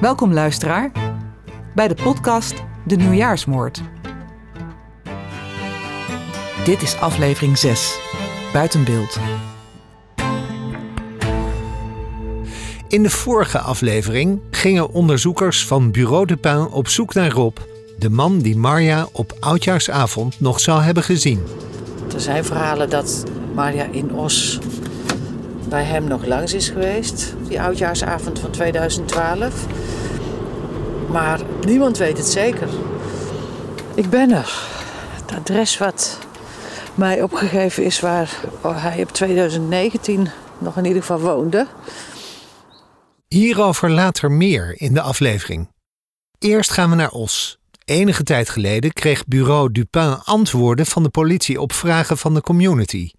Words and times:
Welkom 0.00 0.32
luisteraar 0.32 0.92
bij 1.74 1.88
de 1.88 1.94
podcast 1.94 2.54
De 2.86 2.96
Nieuwjaarsmoord. 2.96 3.82
Dit 6.64 6.82
is 6.82 6.96
aflevering 7.00 7.58
6, 7.58 7.98
Buiten 8.52 8.84
beeld. 8.84 9.18
In 12.88 13.02
de 13.02 13.10
vorige 13.10 13.58
aflevering 13.58 14.40
gingen 14.50 14.90
onderzoekers 14.90 15.66
van 15.66 15.90
Bureau 15.90 16.26
de 16.26 16.36
Pin 16.36 16.66
op 16.66 16.88
zoek 16.88 17.14
naar 17.14 17.30
Rob, 17.30 17.56
de 17.98 18.10
man 18.10 18.38
die 18.38 18.56
Marja 18.56 19.08
op 19.12 19.36
oudjaarsavond 19.40 20.40
nog 20.40 20.60
zou 20.60 20.82
hebben 20.82 21.02
gezien. 21.02 21.42
Er 22.14 22.20
zijn 22.20 22.44
verhalen 22.44 22.90
dat 22.90 23.24
Marja 23.54 23.86
in 23.90 24.12
Os 24.12 24.58
bij 25.68 25.84
hem 25.84 26.04
nog 26.04 26.26
langs 26.26 26.54
is 26.54 26.68
geweest, 26.68 27.34
die 27.48 27.60
oudjaarsavond 27.60 28.38
van 28.38 28.50
2012. 28.50 29.66
Maar 31.10 31.40
niemand 31.66 31.98
weet 31.98 32.16
het 32.16 32.26
zeker. 32.26 32.68
Ik 33.94 34.10
ben 34.10 34.30
er. 34.30 34.52
Het 35.10 35.32
adres 35.38 35.78
wat 35.78 36.18
mij 36.94 37.22
opgegeven 37.22 37.84
is 37.84 38.00
waar 38.00 38.40
hij 38.62 39.02
op 39.02 39.12
2019 39.12 40.28
nog 40.58 40.76
in 40.76 40.84
ieder 40.84 41.00
geval 41.00 41.20
woonde. 41.20 41.66
Hierover 43.28 43.90
later 43.90 44.30
meer 44.30 44.74
in 44.76 44.94
de 44.94 45.00
aflevering. 45.00 45.68
Eerst 46.38 46.70
gaan 46.70 46.90
we 46.90 46.96
naar 46.96 47.10
Os. 47.10 47.58
Enige 47.84 48.22
tijd 48.22 48.48
geleden 48.48 48.92
kreeg 48.92 49.26
bureau 49.26 49.72
Dupin 49.72 50.18
antwoorden 50.24 50.86
van 50.86 51.02
de 51.02 51.08
politie 51.08 51.60
op 51.60 51.72
vragen 51.72 52.18
van 52.18 52.34
de 52.34 52.40
community. 52.40 53.10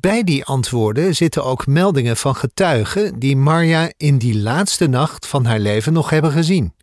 Bij 0.00 0.24
die 0.24 0.44
antwoorden 0.44 1.14
zitten 1.14 1.44
ook 1.44 1.66
meldingen 1.66 2.16
van 2.16 2.36
getuigen 2.36 3.18
die 3.18 3.36
Marja 3.36 3.92
in 3.96 4.18
die 4.18 4.38
laatste 4.38 4.86
nacht 4.86 5.26
van 5.26 5.44
haar 5.44 5.58
leven 5.58 5.92
nog 5.92 6.10
hebben 6.10 6.32
gezien. 6.32 6.74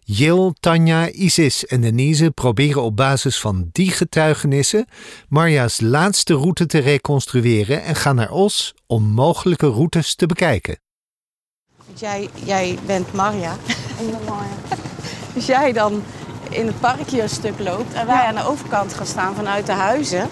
Jill, 0.00 0.52
Tanja, 0.60 1.10
Isis 1.10 1.66
en 1.66 1.80
Denise 1.80 2.30
proberen 2.30 2.82
op 2.82 2.96
basis 2.96 3.40
van 3.40 3.68
die 3.72 3.90
getuigenissen 3.90 4.86
Marja's 5.28 5.80
laatste 5.80 6.34
route 6.34 6.66
te 6.66 6.78
reconstrueren 6.78 7.82
en 7.82 7.94
gaan 7.94 8.16
naar 8.16 8.30
Os 8.30 8.74
om 8.86 9.02
mogelijke 9.02 9.66
routes 9.66 10.14
te 10.14 10.26
bekijken. 10.26 10.78
Jij, 11.94 12.28
jij 12.44 12.78
bent 12.86 13.12
Marja. 13.12 13.56
Dus 15.34 15.46
jij 15.46 15.72
dan 15.72 16.02
in 16.50 16.66
het 16.66 16.80
parkje 16.80 17.22
een 17.22 17.28
stuk 17.28 17.58
loopt 17.58 17.92
en 17.92 18.06
wij 18.06 18.24
aan 18.24 18.34
de 18.34 18.44
overkant 18.44 18.94
gaan 18.94 19.06
staan 19.06 19.34
vanuit 19.34 19.66
de 19.66 19.72
huizen. 19.72 20.28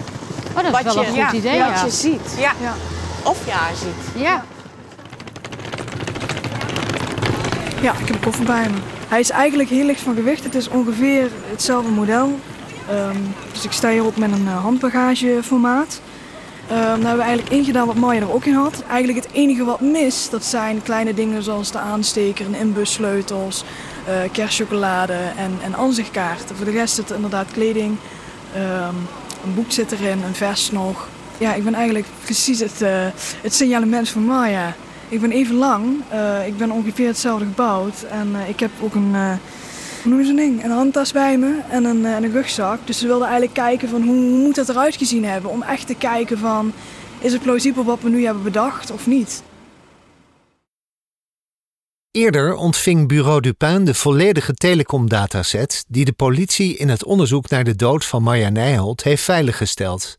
Oh, 0.57 0.63
dat 0.63 0.85
is 0.85 0.93
wel 0.93 1.05
een 1.05 1.25
goed 1.25 1.37
idee. 1.37 1.59
Wat 1.59 1.67
Ja. 1.69 1.83
je 1.85 1.91
ziet. 1.91 2.35
Ja. 2.37 2.51
Of 3.23 3.45
je 3.45 3.51
haar 3.51 3.75
ziet. 3.75 4.21
Ja. 4.23 4.43
Ja, 7.81 7.91
ik 7.91 7.97
heb 8.07 8.09
een 8.09 8.19
koffer 8.19 8.45
bij 8.45 8.69
me. 8.69 8.77
Hij 9.07 9.19
is 9.19 9.29
eigenlijk 9.29 9.69
heel 9.69 9.85
licht 9.85 10.01
van 10.01 10.15
gewicht. 10.15 10.43
Het 10.43 10.55
is 10.55 10.67
ongeveer 10.69 11.29
hetzelfde 11.49 11.91
model. 11.91 12.39
Ehm, 12.89 13.17
dus 13.53 13.63
ik 13.63 13.71
sta 13.71 13.89
hierop 13.89 14.17
met 14.17 14.31
een 14.31 14.47
eh, 14.47 14.61
handbagageformaat. 14.61 16.01
Ehm 16.69 16.77
daar 16.79 16.89
hebben 16.91 17.15
we 17.17 17.21
eigenlijk 17.21 17.49
ingedaan 17.51 17.87
wat 17.87 17.95
Maya 17.95 18.21
er 18.21 18.33
ook 18.33 18.45
in 18.45 18.53
had. 18.53 18.83
Eigenlijk 18.89 19.25
het 19.25 19.33
enige 19.33 19.63
wat 19.63 19.79
mis, 19.81 20.29
dat 20.29 20.43
zijn 20.45 20.83
kleine 20.83 21.13
dingen 21.13 21.43
zoals 21.43 21.71
de 21.71 21.77
aansteker, 21.77 22.45
een 22.45 22.55
inbussleutels, 22.55 23.63
eh 24.07 24.13
kerstchocolade 24.31 25.13
en, 25.37 25.57
en 25.63 25.75
aanzichtkaarten. 25.75 26.55
Voor 26.55 26.65
de 26.65 26.71
rest 26.71 26.95
zit 26.95 27.09
er 27.09 27.15
inderdaad 27.15 27.47
kleding, 27.53 27.95
ehm, 28.53 28.93
een 29.43 29.53
boek 29.53 29.71
zit 29.71 29.91
erin, 29.91 30.23
een 30.23 30.35
vest 30.35 30.71
nog. 30.71 31.07
Ja, 31.37 31.53
ik 31.53 31.63
ben 31.63 31.73
eigenlijk 31.73 32.05
precies 32.23 32.59
het, 32.59 32.81
eh, 32.81 33.05
het 33.41 33.53
signalement 33.53 34.09
van 34.09 34.25
Maya. 34.25 34.75
Ik 35.09 35.21
ben 35.21 35.31
even 35.31 35.55
lang, 35.55 36.01
eh, 36.09 36.47
ik 36.47 36.57
ben 36.57 36.71
ongeveer 36.71 37.07
hetzelfde 37.07 37.45
gebouwd 37.45 38.03
en 38.03 38.35
eh, 38.35 38.49
ik 38.49 38.59
heb 38.59 38.71
ook 38.81 38.95
een, 38.95 39.15
hoe 40.03 40.11
noem 40.11 40.19
je 40.19 40.25
zo'n 40.25 40.35
ding, 40.35 40.63
een 40.63 40.71
handtas 40.71 41.11
bij 41.11 41.37
me 41.37 41.59
en 41.69 41.83
een, 41.83 42.05
en 42.05 42.23
een 42.23 42.31
rugzak. 42.31 42.79
Dus 42.83 42.99
ze 42.99 43.07
wilden 43.07 43.27
eigenlijk 43.27 43.57
kijken 43.57 43.89
van 43.89 44.01
hoe, 44.01 44.15
hoe 44.15 44.37
moet 44.37 44.55
dat 44.55 44.69
eruit 44.69 44.95
gezien 44.95 45.25
hebben 45.25 45.51
om 45.51 45.61
echt 45.61 45.87
te 45.87 45.95
kijken 45.95 46.37
van 46.37 46.73
is 47.19 47.33
het 47.33 47.41
plausibel 47.41 47.83
wat 47.83 47.99
we 48.01 48.09
nu 48.09 48.25
hebben 48.25 48.43
bedacht 48.43 48.91
of 48.91 49.07
niet. 49.07 49.43
Eerder 52.19 52.55
ontving 52.55 53.07
Bureau 53.07 53.41
Dupin 53.41 53.85
de 53.85 53.93
volledige 53.93 54.53
telecomdataset 54.53 55.85
die 55.87 56.05
de 56.05 56.11
politie 56.11 56.77
in 56.77 56.89
het 56.89 57.03
onderzoek 57.03 57.49
naar 57.49 57.63
de 57.63 57.75
dood 57.75 58.05
van 58.05 58.23
Marja 58.23 58.49
Nijholt 58.49 59.03
heeft 59.03 59.23
veiliggesteld. 59.23 60.15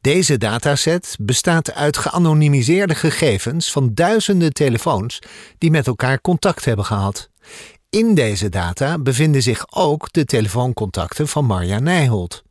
Deze 0.00 0.38
dataset 0.38 1.16
bestaat 1.20 1.74
uit 1.74 1.96
geanonimiseerde 1.96 2.94
gegevens 2.94 3.72
van 3.72 3.90
duizenden 3.94 4.52
telefoons 4.52 5.18
die 5.58 5.70
met 5.70 5.86
elkaar 5.86 6.20
contact 6.20 6.64
hebben 6.64 6.84
gehad. 6.84 7.30
In 7.90 8.14
deze 8.14 8.48
data 8.48 8.98
bevinden 8.98 9.42
zich 9.42 9.66
ook 9.70 10.12
de 10.12 10.24
telefooncontacten 10.24 11.28
van 11.28 11.44
Marja 11.44 11.78
Nijholt. 11.78 12.42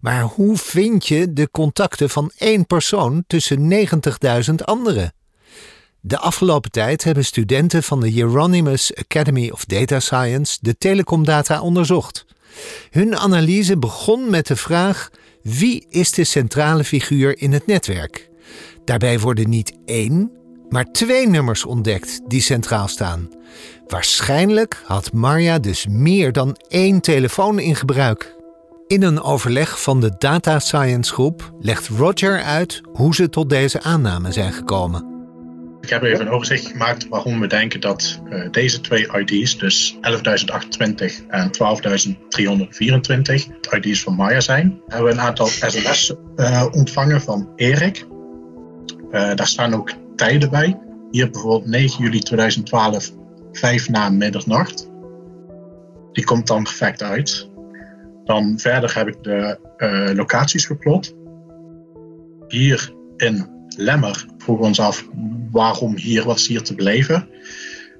Maar 0.00 0.22
hoe 0.22 0.56
vind 0.56 1.06
je 1.06 1.32
de 1.32 1.50
contacten 1.50 2.10
van 2.10 2.30
één 2.38 2.66
persoon 2.66 3.24
tussen 3.26 3.72
90.000 4.48 4.54
anderen? 4.64 5.12
De 6.02 6.18
afgelopen 6.18 6.70
tijd 6.70 7.04
hebben 7.04 7.24
studenten 7.24 7.82
van 7.82 8.00
de 8.00 8.08
Hieronymus 8.08 8.94
Academy 8.94 9.50
of 9.50 9.64
Data 9.64 10.00
Science 10.00 10.58
de 10.60 10.78
telecomdata 10.78 11.60
onderzocht. 11.60 12.24
Hun 12.90 13.16
analyse 13.16 13.78
begon 13.78 14.30
met 14.30 14.46
de 14.46 14.56
vraag: 14.56 15.10
wie 15.42 15.86
is 15.88 16.10
de 16.10 16.24
centrale 16.24 16.84
figuur 16.84 17.38
in 17.38 17.52
het 17.52 17.66
netwerk? 17.66 18.28
Daarbij 18.84 19.20
worden 19.20 19.48
niet 19.48 19.72
één, 19.84 20.32
maar 20.68 20.84
twee 20.84 21.28
nummers 21.28 21.64
ontdekt 21.64 22.20
die 22.26 22.40
centraal 22.40 22.88
staan. 22.88 23.28
Waarschijnlijk 23.86 24.82
had 24.84 25.12
Marja 25.12 25.58
dus 25.58 25.86
meer 25.86 26.32
dan 26.32 26.56
één 26.68 27.00
telefoon 27.00 27.58
in 27.58 27.76
gebruik. 27.76 28.36
In 28.86 29.02
een 29.02 29.22
overleg 29.22 29.82
van 29.82 30.00
de 30.00 30.14
Data 30.18 30.58
Science 30.58 31.12
groep 31.12 31.52
legt 31.60 31.88
Roger 31.88 32.42
uit 32.42 32.80
hoe 32.92 33.14
ze 33.14 33.28
tot 33.28 33.50
deze 33.50 33.82
aanname 33.82 34.32
zijn 34.32 34.52
gekomen. 34.52 35.19
Ik 35.80 35.90
heb 35.90 36.02
even 36.02 36.26
een 36.26 36.32
overzicht 36.32 36.66
gemaakt 36.66 37.08
waarom 37.08 37.40
we 37.40 37.46
denken 37.46 37.80
dat 37.80 38.20
eh, 38.28 38.50
deze 38.50 38.80
twee 38.80 39.24
ID's, 39.24 39.58
dus 39.58 39.94
11.028 39.94 40.00
en 41.28 41.50
12.324, 41.52 41.58
het 43.60 43.84
ID's 43.84 44.02
van 44.02 44.14
Maya 44.14 44.40
zijn. 44.40 44.80
We 44.86 44.94
hebben 44.94 45.12
een 45.12 45.20
aantal 45.20 45.46
sms 45.46 46.14
eh, 46.36 46.66
ontvangen 46.70 47.20
van 47.20 47.52
Erik. 47.56 48.06
Eh, 49.10 49.34
daar 49.34 49.46
staan 49.46 49.74
ook 49.74 49.92
tijden 50.16 50.50
bij. 50.50 50.78
Hier 51.10 51.30
bijvoorbeeld 51.30 51.66
9 51.66 52.04
juli 52.04 52.18
2012, 52.18 53.10
5 53.52 53.88
na 53.88 54.08
middernacht. 54.08 54.90
Die 56.12 56.24
komt 56.24 56.46
dan 56.46 56.62
perfect 56.62 57.02
uit. 57.02 57.50
Dan 58.24 58.58
verder 58.58 58.94
heb 58.94 59.08
ik 59.08 59.22
de 59.22 59.58
locaties 60.14 60.66
geplot. 60.66 61.14
Hier 62.48 62.94
in 63.16 63.59
Lemmer 63.80 64.26
vroegen 64.38 64.62
we 64.62 64.68
ons 64.68 64.80
af 64.80 65.08
waarom 65.50 65.96
hier 65.96 66.24
was 66.24 66.46
hier 66.46 66.62
te 66.62 66.74
beleven. 66.74 67.28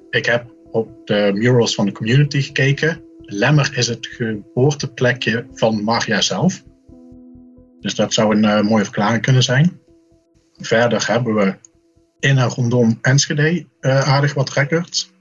Ik 0.09 0.25
heb 0.25 0.53
op 0.71 1.07
de 1.07 1.31
murals 1.33 1.75
van 1.75 1.85
de 1.85 1.91
community 1.91 2.41
gekeken. 2.41 3.03
Lemmer 3.19 3.77
is 3.77 3.87
het 3.87 4.07
geboorteplekje 4.07 5.45
van 5.53 5.83
Marja 5.83 6.21
zelf. 6.21 6.63
Dus 7.79 7.95
dat 7.95 8.13
zou 8.13 8.35
een 8.35 8.45
eh, 8.45 8.61
mooie 8.61 8.83
verklaring 8.83 9.21
kunnen 9.21 9.43
zijn. 9.43 9.79
Verder 10.53 11.07
hebben 11.07 11.35
we 11.35 11.55
in 12.19 12.37
en 12.37 12.49
rondom 12.49 12.97
Enschede 13.01 13.65
eh, 13.79 14.09
aardig 14.09 14.33
wat 14.33 14.53
records. 14.53 15.11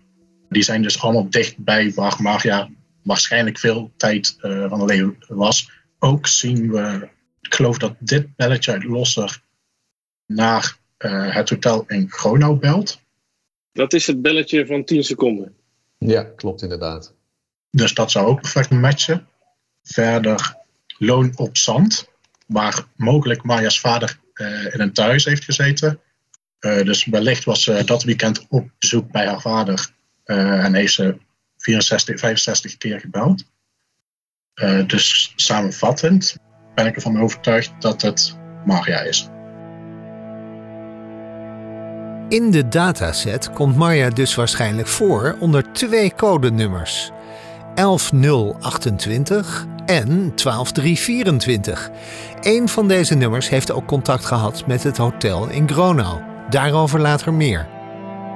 Die 0.48 0.62
zijn 0.62 0.82
dus 0.82 1.03
allemaal 1.03 1.31
dichtbij 1.31 1.92
waar 1.94 2.16
Marja 2.19 2.69
waarschijnlijk 3.03 3.59
veel 3.59 3.92
tijd 3.97 4.37
eh, 4.41 4.69
van 4.69 4.84
leven 4.84 5.16
was. 5.28 5.71
Ook 5.98 6.27
zien 6.27 6.71
we, 6.71 7.09
ik 7.41 7.54
geloof 7.54 7.78
dat 7.78 7.94
dit 7.98 8.37
belletje 8.37 8.72
uit 8.72 8.84
Losser 8.84 9.48
naar 10.32 10.76
eh, 10.96 11.34
het 11.34 11.50
hotel 11.50 11.84
in 11.86 12.10
Gronau 12.10 12.58
belt. 12.58 13.00
Dat 13.72 13.92
is 13.92 14.06
het 14.06 14.22
belletje 14.22 14.66
van 14.66 14.84
10 14.84 15.04
seconden. 15.04 15.54
Ja, 15.98 16.22
klopt 16.22 16.62
inderdaad. 16.62 17.15
Dus 17.71 17.94
dat 17.94 18.10
zou 18.10 18.27
ook 18.27 18.41
perfect 18.41 18.71
matchen. 18.71 19.27
Verder 19.82 20.56
Loon 20.98 21.32
op 21.36 21.56
Zand, 21.56 22.09
waar 22.47 22.84
mogelijk 22.97 23.42
Marja's 23.42 23.80
vader 23.80 24.18
eh, 24.32 24.74
in 24.74 24.80
een 24.80 24.92
thuis 24.92 25.24
heeft 25.24 25.44
gezeten. 25.44 26.00
Eh, 26.59 26.84
dus 26.84 27.04
wellicht 27.04 27.44
was 27.44 27.62
ze 27.62 27.84
dat 27.84 28.03
weekend 28.03 28.47
op 28.48 28.71
bezoek 28.78 29.10
bij 29.10 29.26
haar 29.26 29.41
vader 29.41 29.88
eh, 30.24 30.65
en 30.65 30.74
heeft 30.74 30.94
ze 30.94 31.16
64, 31.56 32.18
65 32.18 32.76
keer 32.76 33.00
gebeld. 33.00 33.44
Eh, 34.54 34.86
dus 34.86 35.33
samenvattend 35.36 36.36
ben 36.74 36.86
ik 36.86 36.94
ervan 36.94 37.21
overtuigd 37.21 37.72
dat 37.78 38.03
het 38.03 38.36
Marja 38.65 39.00
is. 39.00 39.28
In 42.30 42.50
de 42.50 42.68
dataset 42.68 43.53
komt 43.53 43.77
Marja 43.77 44.10
dus 44.10 44.34
waarschijnlijk 44.34 44.88
voor 44.88 45.36
onder 45.38 45.72
twee 45.72 46.12
codenummers: 46.16 47.10
11028 47.74 49.66
en 49.86 50.32
12324. 50.34 51.91
Eén 52.41 52.68
van 52.68 52.88
deze 52.88 53.15
nummers 53.15 53.48
heeft 53.48 53.72
ook 53.72 53.86
contact 53.86 54.24
gehad 54.24 54.66
met 54.66 54.82
het 54.82 54.97
hotel 54.97 55.48
in 55.48 55.68
Gronau. 55.68 56.18
Daarover 56.50 57.00
later 57.00 57.34
meer. 57.34 57.68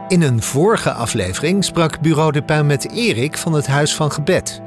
In 0.09 0.23
een 0.23 0.43
vorige 0.43 0.93
aflevering 0.93 1.65
sprak 1.65 2.01
Bureau 2.01 2.33
de 2.33 2.43
Pin 2.43 2.67
met 2.67 2.91
Erik 2.91 3.39
van 3.39 3.53
het 3.53 3.67
Huis 3.67 3.95
van 3.95 4.13
Gebed. 4.13 4.61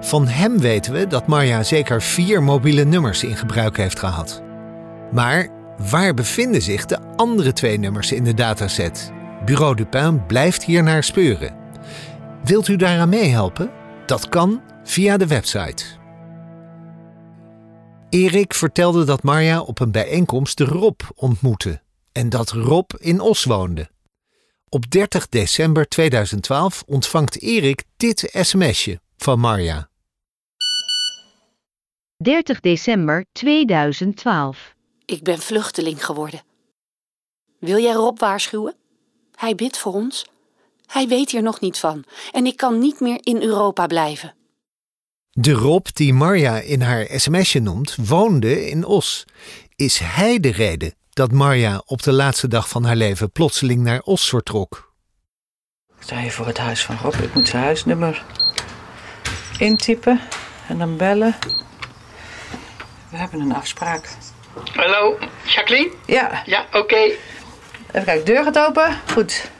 Van 0.00 0.28
hem 0.28 0.58
weten 0.58 0.92
we 0.92 1.06
dat 1.06 1.26
Marja 1.26 1.62
zeker 1.62 2.02
vier 2.02 2.42
mobiele 2.42 2.84
nummers 2.84 3.24
in 3.24 3.36
gebruik 3.36 3.76
heeft 3.76 3.98
gehad. 3.98 4.42
Maar 5.10 5.59
waar 5.88 6.14
bevinden 6.14 6.62
zich 6.62 6.86
de 6.86 7.00
andere 7.16 7.52
twee 7.52 7.78
nummers 7.78 8.12
in 8.12 8.24
de 8.24 8.34
dataset? 8.34 9.12
Bureau 9.44 9.74
de 9.74 9.86
Pin 9.86 10.26
blijft 10.26 10.64
hier 10.64 10.82
naar 10.82 11.04
speuren. 11.04 11.56
Wilt 12.44 12.68
u 12.68 12.76
daaraan 12.76 13.08
meehelpen? 13.08 13.70
Dat 14.06 14.28
kan 14.28 14.62
via 14.84 15.16
de 15.16 15.26
website. 15.26 15.84
Erik 18.08 18.54
vertelde 18.54 19.04
dat 19.04 19.22
Marja 19.22 19.60
op 19.60 19.80
een 19.80 19.92
bijeenkomst 19.92 20.60
Rob 20.60 21.00
ontmoette 21.14 21.82
en 22.12 22.28
dat 22.28 22.50
Rob 22.50 22.90
in 22.98 23.20
Os 23.20 23.44
woonde. 23.44 23.90
Op 24.68 24.90
30 24.90 25.28
december 25.28 25.88
2012 25.88 26.82
ontvangt 26.86 27.42
Erik 27.42 27.84
dit 27.96 28.28
sms'je 28.32 29.00
van 29.16 29.38
Marja. 29.38 29.88
30 32.16 32.60
december 32.60 33.24
2012. 33.32 34.74
Ik 35.10 35.22
ben 35.22 35.38
vluchteling 35.38 36.04
geworden. 36.04 36.42
Wil 37.58 37.78
jij 37.78 37.92
Rob 37.92 38.18
waarschuwen? 38.18 38.74
Hij 39.34 39.54
bidt 39.54 39.78
voor 39.78 39.92
ons. 39.92 40.26
Hij 40.86 41.08
weet 41.08 41.30
hier 41.30 41.42
nog 41.42 41.60
niet 41.60 41.78
van 41.78 42.04
en 42.32 42.46
ik 42.46 42.56
kan 42.56 42.78
niet 42.78 43.00
meer 43.00 43.18
in 43.22 43.42
Europa 43.42 43.86
blijven. 43.86 44.34
De 45.30 45.52
Rob 45.52 45.86
die 45.92 46.14
Marja 46.14 46.58
in 46.58 46.80
haar 46.80 47.06
sms'je 47.10 47.60
noemt, 47.60 47.96
woonde 47.96 48.68
in 48.68 48.84
Os. 48.84 49.24
Is 49.76 49.98
hij 49.98 50.40
de 50.40 50.52
reden 50.52 50.94
dat 51.10 51.32
Marja 51.32 51.82
op 51.86 52.02
de 52.02 52.12
laatste 52.12 52.48
dag 52.48 52.68
van 52.68 52.84
haar 52.84 52.96
leven 52.96 53.32
plotseling 53.32 53.82
naar 53.82 54.00
Os 54.00 54.28
vertrok? 54.28 54.94
Ik 55.96 56.02
sta 56.02 56.20
hier 56.20 56.32
voor 56.32 56.46
het 56.46 56.58
huis 56.58 56.84
van 56.84 56.96
Rob. 56.96 57.14
Ik 57.14 57.34
moet 57.34 57.48
zijn 57.48 57.62
huisnummer 57.62 58.24
intypen 59.58 60.20
en 60.68 60.78
dan 60.78 60.96
bellen. 60.96 61.36
We 63.10 63.16
hebben 63.16 63.40
een 63.40 63.54
afspraak. 63.54 64.16
Hallo, 64.54 65.18
Jacqueline? 65.44 65.92
Ja. 66.06 66.42
Ja, 66.44 66.64
oké. 66.72 66.96
Even 66.96 67.18
kijken, 68.04 68.24
de 68.24 68.32
deur 68.32 68.44
gaat 68.44 68.58
open. 68.58 68.96
Goed. 69.12 69.50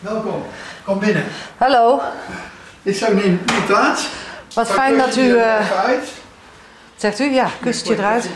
Welkom, 0.00 0.42
kom 0.84 0.98
binnen. 0.98 1.24
Hallo. 1.56 2.00
Dit 2.82 2.96
zou 2.96 3.14
neem 3.14 3.40
uw 3.46 3.66
plaats. 3.66 4.08
Wat 4.54 4.70
fijn 4.70 4.96
dat 4.96 5.16
u... 5.16 5.20
even 5.20 5.82
uit. 5.84 6.08
Zegt 6.96 7.20
u? 7.20 7.30
Ja, 7.30 7.50
kust 7.60 7.86
je 7.86 7.94
eruit. 7.94 8.28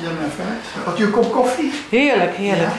Had 0.85 0.99
u 0.99 1.05
een 1.05 1.11
kop 1.11 1.33
koffie? 1.33 1.73
Heerlijk, 1.91 2.35
heerlijk. 2.35 2.73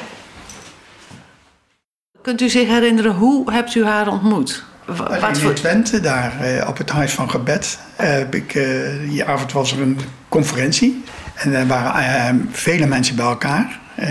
Kunt 2.22 2.42
u 2.42 2.50
zich 2.50 2.68
herinneren, 2.68 3.12
hoe 3.16 3.52
hebt 3.52 3.76
u 3.76 3.86
haar 3.86 4.08
ontmoet? 4.08 4.64
Wat 4.86 5.28
in 5.28 5.36
voor... 5.36 5.54
Twente, 5.54 6.00
daar 6.00 6.42
eh, 6.42 6.68
op 6.68 6.78
het 6.78 6.90
Huis 6.90 7.14
van 7.14 7.30
Gebed, 7.30 7.80
eh, 7.96 8.10
heb 8.10 8.36
ik, 8.36 8.56
eh, 8.56 8.66
die 9.10 9.26
avond 9.26 9.52
was 9.52 9.72
er 9.72 9.82
een 9.82 10.00
conferentie. 10.30 11.04
En 11.40 11.54
er 11.54 11.68
waren 11.68 11.94
eh, 11.96 12.34
vele 12.52 12.86
mensen 12.86 13.16
bij 13.16 13.26
elkaar 13.26 13.80
eh, 13.96 14.10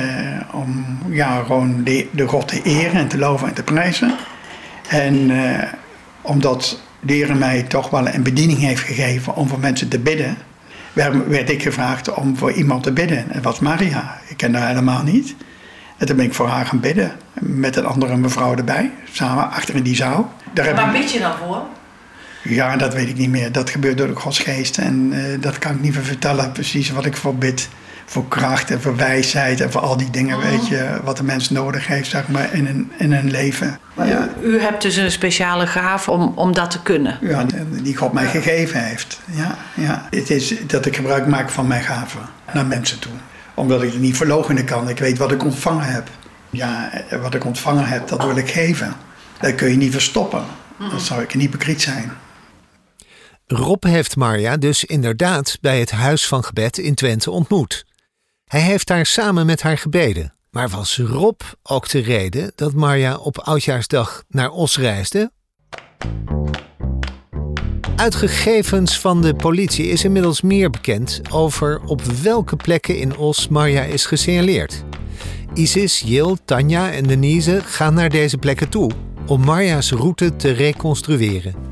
om 0.53 0.99
ja, 1.09 1.43
gewoon 1.43 1.85
de, 1.85 2.09
de 2.11 2.27
God 2.27 2.49
te 2.49 2.63
eren 2.63 3.01
en 3.01 3.09
te 3.09 3.19
loven 3.19 3.49
en 3.49 3.55
te 3.55 3.63
prijzen. 3.63 4.15
En 4.89 5.31
eh, 5.31 5.69
omdat 6.23 6.81
de 7.01 7.13
Heer 7.13 7.37
mij 7.37 7.63
toch 7.63 7.91
wel 7.91 8.09
een 8.09 8.23
bediening 8.23 8.59
heeft 8.59 8.83
gegeven 8.83 9.35
om 9.35 9.49
voor 9.49 9.59
mensen 9.59 9.89
te 9.89 9.99
bidden, 9.99 10.37
werd, 10.93 11.27
werd 11.27 11.51
ik 11.51 11.63
gevraagd 11.63 12.15
om 12.15 12.37
voor 12.37 12.53
iemand 12.53 12.83
te 12.83 12.93
bidden. 12.93 13.19
En 13.19 13.33
dat 13.33 13.43
was 13.43 13.59
Maria. 13.59 14.19
Ik 14.27 14.37
ken 14.37 14.55
haar 14.55 14.69
helemaal 14.69 15.03
niet. 15.03 15.35
En 15.97 16.07
toen 16.07 16.17
ben 16.17 16.25
ik 16.25 16.35
voor 16.35 16.49
haar 16.49 16.67
gaan 16.67 16.81
bidden. 16.81 17.13
Met 17.41 17.77
een 17.77 17.87
andere 17.87 18.17
mevrouw 18.17 18.57
erbij. 18.57 18.91
Samen 19.13 19.51
achter 19.51 19.75
in 19.75 19.83
die 19.83 19.97
zaal. 19.97 20.33
Daar 20.53 20.67
heb 20.67 20.77
Waar 20.77 20.93
bid 20.93 21.13
je 21.13 21.19
dan 21.19 21.33
voor? 21.45 21.63
Ja, 22.43 22.76
dat 22.76 22.94
weet 22.94 23.08
ik 23.08 23.17
niet 23.17 23.31
meer. 23.31 23.52
Dat 23.52 23.70
gebeurt 23.70 23.99
door 23.99 24.06
de 24.06 24.14
Godsgeest. 24.17 24.79
En 24.79 25.12
eh, 25.12 25.40
dat 25.40 25.58
kan 25.58 25.73
ik 25.75 25.81
niet 25.81 25.94
meer 25.94 26.05
vertellen 26.05 26.52
precies 26.52 26.90
wat 26.90 27.05
ik 27.05 27.17
voor 27.17 27.35
bid. 27.37 27.69
Voor 28.05 28.29
kracht 28.29 28.70
en 28.70 28.81
voor 28.81 28.96
wijsheid 28.96 29.61
en 29.61 29.70
voor 29.70 29.81
al 29.81 29.96
die 29.96 30.11
dingen, 30.11 30.38
weet 30.38 30.69
je. 30.69 31.00
Wat 31.05 31.17
de 31.17 31.25
mens 31.25 31.50
nodig 31.50 31.87
heeft, 31.87 32.11
zeg 32.11 32.29
maar, 32.29 32.55
in 32.55 32.67
een, 32.67 32.93
in 32.96 33.12
een 33.12 33.31
leven. 33.31 33.79
Ja, 34.05 34.29
U 34.43 34.61
hebt 34.61 34.82
dus 34.82 34.96
een 34.96 35.11
speciale 35.11 35.67
gaaf 35.67 36.08
om, 36.08 36.32
om 36.35 36.52
dat 36.55 36.70
te 36.70 36.82
kunnen. 36.82 37.19
ja, 37.20 37.46
die 37.82 37.96
God 37.96 38.12
mij 38.12 38.26
gegeven 38.26 38.84
heeft. 38.84 39.20
Ja, 39.25 39.56
ja. 39.75 40.06
Het 40.11 40.31
is 40.31 40.55
dat 40.67 40.87
ik 40.87 40.96
gebruik 40.96 41.26
maak 41.26 41.50
van 41.50 41.67
mijn 41.67 41.82
gaven 41.82 42.20
naar 42.52 42.67
mensen 42.67 42.99
toe. 42.99 43.12
Omdat 43.55 43.82
ik 43.82 43.93
het 43.93 44.00
niet 44.00 44.17
verloochenen 44.17 44.64
kan. 44.64 44.88
Ik 44.88 44.99
weet 44.99 45.19
wat 45.19 45.32
ik 45.32 45.44
ontvangen 45.44 45.87
heb. 45.87 46.08
Ja, 46.50 46.91
wat 47.20 47.34
ik 47.34 47.44
ontvangen 47.44 47.87
heb, 47.87 48.08
dat 48.08 48.25
wil 48.25 48.37
ik 48.37 48.50
geven. 48.50 48.94
Dat 49.41 49.55
kun 49.55 49.70
je 49.70 49.76
niet 49.76 49.93
verstoppen. 49.93 50.43
Dan 50.79 51.00
zou 51.00 51.23
ik 51.23 51.34
een 51.34 51.41
hypocriet 51.41 51.82
zijn. 51.82 52.12
Rob 53.50 53.85
heeft 53.85 54.17
Marja 54.17 54.56
dus 54.56 54.85
inderdaad 54.85 55.59
bij 55.61 55.81
het 55.81 55.91
Huis 55.91 56.27
van 56.27 56.45
Gebed 56.45 56.79
in 56.79 56.95
Twente 56.95 57.31
ontmoet. 57.31 57.87
Hij 58.45 58.61
heeft 58.61 58.87
daar 58.87 59.06
samen 59.06 59.47
met 59.47 59.62
haar 59.62 59.79
gebeden. 59.79 60.35
Maar 60.50 60.69
was 60.69 60.99
Rob 60.99 61.41
ook 61.62 61.89
de 61.89 61.99
reden 61.99 62.53
dat 62.55 62.73
Marja 62.73 63.17
op 63.17 63.39
Oudjaarsdag 63.39 64.25
naar 64.29 64.50
Os 64.50 64.79
reisde? 64.79 65.33
Uit 67.97 68.15
gegevens 68.15 68.99
van 69.00 69.23
de 69.23 69.35
politie 69.35 69.87
is 69.87 70.05
inmiddels 70.05 70.41
meer 70.41 70.71
bekend 70.71 71.21
over 71.31 71.81
op 71.81 72.03
welke 72.03 72.56
plekken 72.56 72.99
in 72.99 73.17
Os 73.17 73.49
Marja 73.49 73.83
is 73.83 74.06
gesignaleerd. 74.06 74.85
Isis, 75.55 76.01
Jill, 76.01 76.37
Tanja 76.44 76.93
en 76.93 77.06
Denise 77.06 77.61
gaan 77.65 77.94
naar 77.94 78.11
deze 78.11 78.39
plekken 78.39 78.69
toe 78.69 78.91
om 79.27 79.44
Marja's 79.44 79.91
route 79.91 80.37
te 80.37 80.51
reconstrueren. 80.51 81.68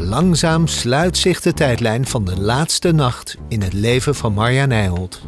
Langzaam 0.00 0.66
sluit 0.66 1.16
zich 1.16 1.40
de 1.40 1.52
tijdlijn 1.52 2.06
van 2.06 2.24
de 2.24 2.40
laatste 2.40 2.92
nacht 2.92 3.36
in 3.48 3.62
het 3.62 3.72
leven 3.72 4.14
van 4.14 4.32
Marja 4.32 4.66
Nijholt. 4.66 5.20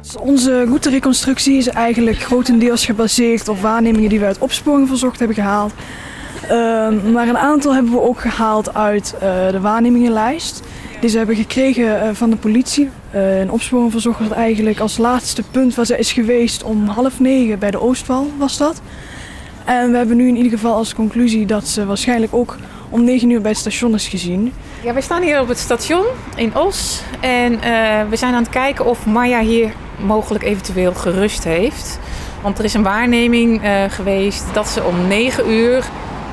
Dus 0.00 0.16
onze 0.16 0.64
routereconstructie 0.64 1.56
is 1.56 1.68
eigenlijk 1.68 2.18
grotendeels 2.18 2.84
gebaseerd 2.84 3.48
op 3.48 3.60
waarnemingen 3.60 4.08
die 4.08 4.20
we 4.20 4.24
uit 4.24 4.38
opsporing 4.38 4.88
verzocht 4.88 5.18
hebben 5.18 5.36
gehaald. 5.36 5.72
Ehm, 6.48 7.12
maar 7.12 7.28
een 7.28 7.38
aantal 7.38 7.74
hebben 7.74 7.92
we 7.92 8.00
ook 8.00 8.20
gehaald 8.20 8.74
uit 8.74 9.14
eh, 9.14 9.20
de 9.50 9.60
waarnemingenlijst. 9.60 10.62
Die 11.00 11.10
ze 11.10 11.16
hebben 11.16 11.36
gekregen 11.36 12.00
eh, 12.00 12.10
van 12.12 12.30
de 12.30 12.36
politie. 12.36 12.90
Eh 13.10 13.40
een 13.40 13.50
opsporing 13.50 13.90
verzocht 13.90 14.18
was 14.18 14.30
eigenlijk 14.30 14.80
als 14.80 14.98
laatste 14.98 15.42
punt 15.50 15.74
waar 15.74 15.86
ze 15.86 15.98
is 15.98 16.12
geweest 16.12 16.62
om 16.62 16.86
half 16.86 17.20
negen 17.20 17.58
bij 17.58 17.70
de 17.70 17.80
Oostwal 17.80 18.30
was 18.38 18.56
dat. 18.56 18.82
En 19.64 19.90
we 19.90 19.96
hebben 19.96 20.16
nu 20.16 20.28
in 20.28 20.36
ieder 20.36 20.50
geval 20.50 20.74
als 20.74 20.94
conclusie 20.94 21.46
dat 21.46 21.68
ze 21.68 21.86
waarschijnlijk 21.86 22.34
ook 22.34 22.56
om 22.90 23.04
9 23.04 23.30
uur 23.30 23.40
bij 23.40 23.50
het 23.50 23.60
station 23.60 23.94
is 23.94 24.08
gezien. 24.08 24.52
Ja, 24.82 24.92
wij 24.92 25.02
staan 25.02 25.22
hier 25.22 25.40
op 25.40 25.48
het 25.48 25.58
station 25.58 26.04
in 26.36 26.56
Os. 26.56 27.02
En 27.20 27.60
eh, 27.60 28.08
we 28.08 28.16
zijn 28.16 28.34
aan 28.34 28.42
het 28.42 28.52
kijken 28.52 28.86
of 28.86 29.06
Maya 29.06 29.40
hier 29.40 29.72
mogelijk 29.98 30.44
eventueel 30.44 30.94
gerust 30.94 31.44
heeft. 31.44 31.98
Want 32.42 32.58
er 32.58 32.64
is 32.64 32.74
een 32.74 32.82
waarneming 32.82 33.62
eh, 33.62 33.84
geweest 33.88 34.44
dat 34.52 34.68
ze 34.68 34.82
om 34.82 35.06
9 35.06 35.50
uur 35.50 35.84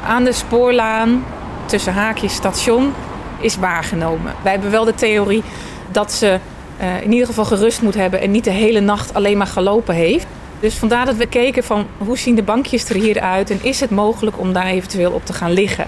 aan 0.06 0.24
de 0.24 0.32
spoorlaan 0.32 1.24
tussen 1.66 1.94
haakjes 1.94 2.34
station 2.34 2.94
is 3.40 3.58
waargenomen. 3.58 4.34
Wij 4.44 4.52
hebben 4.52 4.72
wel 4.72 4.86
de 4.86 4.96
theorie 4.96 5.44
dat 5.92 6.12
ze 6.12 6.40
eh, 6.78 7.02
in 7.02 7.12
ieder 7.12 7.28
geval 7.28 7.46
gerust 7.46 7.82
moet 7.82 7.96
hebben 7.96 8.22
en 8.22 8.32
niet 8.32 8.44
de 8.44 8.52
hele 8.52 8.80
nacht 8.80 9.14
alleen 9.14 9.38
maar 9.38 9.48
gelopen 9.48 9.96
heeft. 9.96 10.26
Dus 10.60 10.76
vandaar 10.76 11.06
dat 11.06 11.16
we 11.16 11.26
keken 11.26 11.64
van 11.64 11.88
hoe 11.98 12.18
zien 12.18 12.36
de 12.36 12.44
bankjes 12.44 12.90
er 12.90 12.96
hier 12.96 13.20
uit 13.20 13.50
en 13.50 13.60
is 13.62 13.80
het 13.80 13.90
mogelijk 13.90 14.40
om 14.40 14.54
daar 14.54 14.66
eventueel 14.66 15.12
op 15.12 15.26
te 15.26 15.34
gaan 15.34 15.52
liggen. 15.52 15.88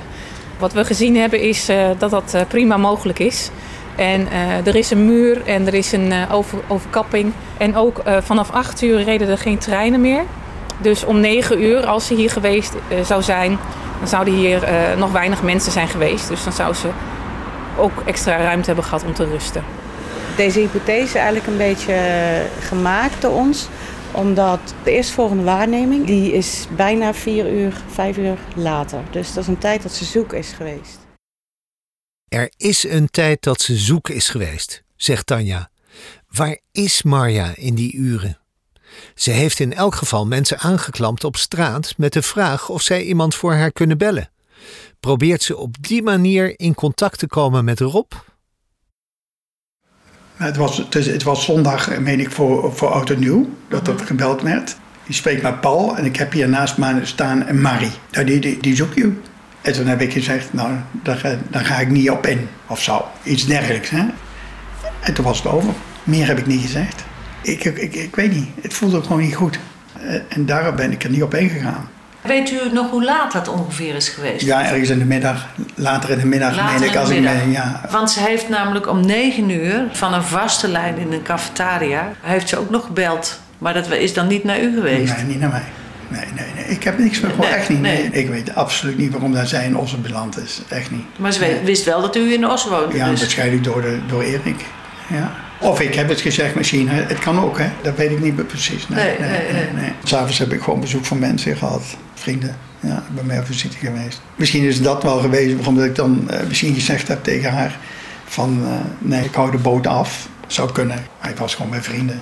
Wat 0.60 0.74
we 0.74 0.86
gezien 0.86 1.18
hebben 1.18 1.42
is 1.42 1.70
eh, 1.70 1.90
dat 1.98 2.10
dat 2.10 2.34
eh, 2.34 2.42
prima 2.48 2.78
mogelijk 2.78 3.20
is. 3.20 3.50
En 3.96 4.28
eh, 4.32 4.68
er 4.68 4.76
is 4.76 4.92
een 4.92 5.06
muur 5.06 5.46
en 5.46 5.68
er 5.68 5.74
is 5.74 5.92
een 5.92 6.14
over, 6.32 6.60
overkapping. 6.68 7.34
En 7.58 7.76
ook 7.76 8.02
vanaf 8.22 8.52
8 8.52 8.82
uur 8.82 9.04
reden 9.04 9.28
er 9.28 9.38
geen 9.38 9.58
treinen 9.58 10.02
meer. 10.02 10.24
Dus 10.78 11.06
om 11.06 11.20
9 11.20 11.64
uur, 11.64 11.86
als 11.86 12.08
ze 12.08 12.14
hier 12.14 12.30
geweest 12.30 12.74
zou 13.04 13.22
zijn, 13.22 13.58
dan 14.00 14.08
zouden 14.08 14.34
hier 14.34 14.68
nog 14.98 15.12
weinig 15.12 15.44
mensen 15.44 15.72
zijn 15.72 15.88
geweest. 15.88 16.28
Dus 16.28 16.44
dan 16.44 16.54
zou 16.54 16.74
ze 16.74 16.88
ook 17.78 17.92
extra 18.06 18.38
ruimte 18.38 18.66
hebben 18.66 18.84
gehad 18.84 19.04
om 19.04 19.14
te 19.14 19.26
rusten. 19.26 19.64
Deze 20.36 20.60
hypothese 20.60 21.18
eigenlijk 21.18 21.48
een 21.48 21.58
beetje 21.58 21.96
gemaakt 22.60 23.22
door 23.22 23.32
ons 23.32 23.68
omdat 24.14 24.74
de 24.84 24.92
eerstvolgende 24.92 25.44
waarneming, 25.44 26.06
die 26.06 26.32
is 26.32 26.68
bijna 26.76 27.14
vier 27.14 27.52
uur, 27.52 27.84
vijf 27.88 28.18
uur 28.18 28.38
later. 28.56 29.04
Dus 29.12 29.34
dat 29.34 29.44
is 29.44 29.50
een 29.50 29.58
tijd 29.58 29.82
dat 29.82 29.92
ze 29.92 30.06
zoek 30.06 30.34
is 30.34 30.52
geweest. 30.52 31.00
Er 32.28 32.52
is 32.58 32.84
een 32.84 33.10
tijd 33.10 33.44
dat 33.44 33.62
ze 33.62 33.76
zoek 33.76 34.10
is 34.10 34.30
geweest, 34.30 34.84
zegt 34.96 35.26
Tanja. 35.26 35.70
Waar 36.28 36.60
is 36.72 37.04
Marja 37.04 37.54
in 37.56 37.76
die 37.76 37.96
uren? 37.96 38.40
Ze 39.16 39.32
heeft 39.32 39.60
in 39.60 39.74
elk 39.74 39.96
geval 39.96 40.26
mensen 40.26 40.60
aangeklampt 40.60 41.24
op 41.24 41.36
straat 41.38 41.94
met 41.98 42.14
de 42.14 42.22
vraag 42.22 42.70
of 42.70 42.82
zij 42.82 43.04
iemand 43.04 43.36
voor 43.36 43.54
haar 43.54 43.72
kunnen 43.72 43.98
bellen. 43.98 44.32
Probeert 45.00 45.44
ze 45.44 45.58
op 45.58 45.76
die 45.82 46.04
manier 46.04 46.60
in 46.60 46.74
contact 46.74 47.20
te 47.20 47.28
komen 47.28 47.66
met 47.66 47.80
Rob? 47.80 48.12
Het 50.42 50.58
was, 50.58 50.84
het, 50.90 51.24
was 51.24 51.46
zondag, 51.46 52.00
meen 52.00 52.20
ik, 52.20 52.32
voor, 52.32 52.76
voor 52.76 52.90
Oud 52.90 53.10
en 53.10 53.20
Nieuw, 53.20 53.50
dat 53.68 53.86
dat 53.86 54.02
gebeld 54.02 54.42
werd. 54.42 54.78
Die 55.06 55.16
spreekt 55.16 55.42
met 55.42 55.62
Paul 55.62 55.98
en 55.98 56.06
ik 56.06 56.16
heb 56.16 56.32
hier 56.32 56.50
naast 56.50 56.78
me 56.78 57.00
staan 57.04 57.48
een 57.48 57.62
Marie. 57.62 57.92
Nou, 58.12 58.26
die, 58.26 58.40
die, 58.40 58.58
die 58.62 58.76
zoekt 58.76 58.96
je. 58.96 59.12
En 59.62 59.74
toen 59.74 59.88
heb 59.88 60.02
ik 60.02 60.14
gezegd, 60.14 60.54
nou, 60.54 60.72
daar, 61.04 61.38
daar 61.50 61.66
ga 61.66 61.80
ik 61.80 61.90
niet 61.90 62.10
op 62.10 62.26
in. 62.26 62.48
Of 62.68 62.82
zo. 62.82 63.06
Iets 63.24 63.46
dergelijks. 63.46 63.90
Hè? 63.90 64.06
En 65.00 65.14
toen 65.14 65.26
was 65.26 65.38
het 65.38 65.52
over. 65.52 65.74
Meer 66.04 66.28
heb 66.28 66.38
ik 66.38 66.48
niet 66.48 66.62
gezegd. 66.62 67.04
Ik, 67.42 67.64
ik, 67.64 67.96
ik, 67.96 68.16
weet 68.16 68.32
niet. 68.32 68.48
Het 68.62 68.74
voelde 68.74 69.02
gewoon 69.02 69.22
niet 69.22 69.36
goed. 69.36 69.60
Eh, 69.94 70.14
en 70.30 70.46
daarom 70.46 70.76
ben 70.76 70.92
ik 70.92 71.04
er 71.04 71.10
niet 71.10 71.24
op 71.24 71.34
ingegaan. 71.34 71.90
Weet 72.22 72.52
u 72.52 72.58
nog 72.74 72.90
hoe 72.90 73.04
laat 73.04 73.32
dat 73.32 73.48
ongeveer 73.48 73.96
is 73.96 74.10
geweest? 74.10 74.46
Ja, 74.46 74.66
ergens 74.66 74.90
in 74.90 75.00
de 75.00 75.06
middag. 75.06 75.48
Later 75.76 76.10
in 76.10 76.20
de 76.20 76.26
middag, 76.26 76.56
Later 76.56 76.80
meen 76.80 76.90
ik. 76.90 76.96
Als 76.96 77.10
ik 77.10 77.22
me, 77.22 77.52
ja. 77.52 77.82
Want 77.92 78.12
ze 78.12 78.20
heeft 78.20 78.50
namelijk 78.50 78.88
om 78.88 79.06
negen 79.06 79.50
uur 79.50 79.84
van 79.92 80.14
een 80.14 80.24
vaste 80.24 80.68
lijn 80.68 80.98
in 80.98 81.12
een 81.12 81.24
cafetaria... 81.24 82.12
heeft 82.22 82.50
ze 82.50 82.58
ook 82.58 82.70
nog 82.70 82.86
gebeld. 82.86 83.40
Maar 83.58 83.74
dat 83.74 83.92
is 83.92 84.14
dan 84.14 84.28
niet 84.28 84.44
naar 84.44 84.62
u 84.62 84.74
geweest? 84.74 85.16
Nee, 85.16 85.26
niet 85.26 85.40
naar 85.40 85.50
mij. 85.50 85.64
Nee, 86.08 86.26
nee, 86.36 86.46
nee. 86.56 86.66
Ik 86.66 86.84
heb 86.84 86.98
niks 86.98 87.20
meer 87.20 87.32
gehoord. 87.32 87.50
echt 87.50 87.70
niet. 87.70 87.82
Nee. 87.82 88.10
Ik 88.12 88.30
weet 88.30 88.56
absoluut 88.56 88.98
niet 88.98 89.12
waarom 89.12 89.34
dat 89.34 89.50
zij 89.50 89.66
in 89.66 89.78
Ossen 89.78 90.02
beland 90.02 90.38
is. 90.38 90.62
Echt 90.68 90.92
niet. 90.92 91.06
Maar 91.18 91.32
ze 91.32 91.60
wist 91.64 91.86
wel 91.86 92.02
dat 92.02 92.16
u 92.16 92.34
in 92.34 92.48
Ossen 92.48 92.72
woonde? 92.72 92.96
Ja, 92.96 93.10
dus. 93.10 93.20
waarschijnlijk 93.20 93.64
door, 93.64 93.82
de, 93.82 94.00
door 94.08 94.22
Erik. 94.22 94.66
Ja. 95.08 95.32
Of 95.60 95.82
ik 95.82 95.96
heb 95.96 96.10
het 96.10 96.22
gezegd 96.22 96.56
misschien. 96.56 96.90
Het 96.90 97.20
kan 97.20 97.40
ook, 97.40 97.58
hè. 97.58 97.70
Dat 97.82 97.96
weet 97.96 98.12
ik 98.12 98.20
niet 98.20 98.48
precies. 98.48 98.88
Nee, 98.88 99.20
nee, 99.20 99.30
nee. 99.30 99.54
nee, 99.54 99.74
nee. 99.76 99.92
S'avonds 100.04 100.38
heb 100.38 100.54
ik 100.54 100.62
gewoon 100.62 100.80
bezoek 100.80 101.06
van 101.06 101.20
mensen 101.20 101.58
gehad. 101.58 101.84
Vrienden. 102.22 102.56
Ja, 102.80 103.04
bij 103.14 103.24
mij 103.24 103.40
op 103.40 103.46
visite 103.46 103.78
geweest. 103.78 104.22
Misschien 104.36 104.64
is 104.64 104.82
dat 104.82 105.04
wel 105.04 105.20
geweest 105.20 105.56
waarom 105.56 105.84
ik 105.84 105.96
dan 105.96 106.28
uh, 106.32 106.40
misschien 106.48 106.74
gezegd 106.74 107.08
heb 107.08 107.24
tegen 107.24 107.52
haar... 107.52 107.78
van 108.26 108.62
uh, 108.64 108.70
nee, 109.00 109.24
ik 109.24 109.34
hou 109.34 109.52
de 109.52 109.58
boot 109.58 109.88
af. 109.88 110.30
Zou 110.48 110.72
kunnen. 110.72 111.06
Maar 111.22 111.30
ik 111.30 111.38
was 111.38 111.56
gewoon 111.56 111.72
bij 111.72 111.82
vrienden. 111.82 112.20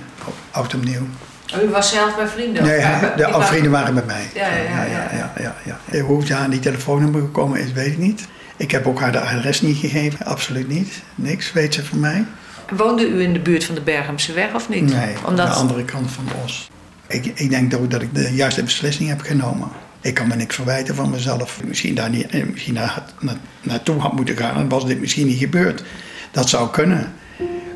Oud 0.50 0.72
en 0.72 0.80
nieuw. 0.84 1.06
Oh, 1.54 1.62
u 1.62 1.68
was 1.68 1.90
zelf 1.90 2.16
bij 2.16 2.26
vrienden? 2.26 2.62
Nee, 2.62 2.80
de, 3.16 3.36
vrienden 3.40 3.70
waren 3.70 3.94
bij 3.94 4.04
mij. 4.06 4.30
Ja, 4.34 4.48
ja, 4.48 4.84
ja. 4.84 5.32
ja, 5.38 5.56
ja. 5.90 6.00
Hoe 6.00 6.26
ze 6.26 6.34
aan 6.34 6.50
die 6.50 6.60
telefoonnummer 6.60 7.20
gekomen 7.20 7.60
is, 7.60 7.72
weet 7.72 7.86
ik 7.86 7.98
niet. 7.98 8.28
Ik 8.56 8.70
heb 8.70 8.86
ook 8.86 9.00
haar 9.00 9.12
de 9.12 9.20
adres 9.20 9.60
niet 9.60 9.76
gegeven, 9.76 10.26
absoluut 10.26 10.68
niet. 10.68 11.02
Niks 11.14 11.52
weet 11.52 11.74
ze 11.74 11.84
van 11.84 12.00
mij. 12.00 12.24
Woonde 12.76 13.08
u 13.08 13.22
in 13.22 13.32
de 13.32 13.40
buurt 13.40 13.64
van 13.64 13.74
de 13.74 13.80
Berghamse 13.80 14.32
weg 14.32 14.54
of 14.54 14.68
niet? 14.68 14.92
Nee, 14.92 15.14
Omdat... 15.26 15.46
aan 15.46 15.52
de 15.52 15.58
andere 15.58 15.84
kant 15.84 16.10
van 16.10 16.24
Os. 16.44 16.70
Ik, 17.06 17.26
ik 17.34 17.50
denk 17.50 17.74
ook 17.74 17.90
dat 17.90 18.02
ik 18.02 18.14
de 18.14 18.34
juiste 18.34 18.62
beslissing 18.62 19.08
heb 19.08 19.20
genomen. 19.20 19.68
Ik 20.00 20.14
kan 20.14 20.28
me 20.28 20.34
niks 20.34 20.54
verwijten 20.54 20.94
van 20.94 21.10
mezelf. 21.10 21.60
Misschien 21.64 21.94
daar 21.94 22.10
niet, 22.10 22.50
misschien 22.50 22.74
daar, 22.74 23.02
na, 23.20 23.32
naartoe 23.62 24.00
had 24.00 24.12
moeten 24.12 24.36
gaan, 24.36 24.54
dan 24.54 24.68
was 24.68 24.86
dit 24.86 25.00
misschien 25.00 25.26
niet 25.26 25.38
gebeurd. 25.38 25.84
Dat 26.30 26.48
zou 26.48 26.70
kunnen. 26.70 27.12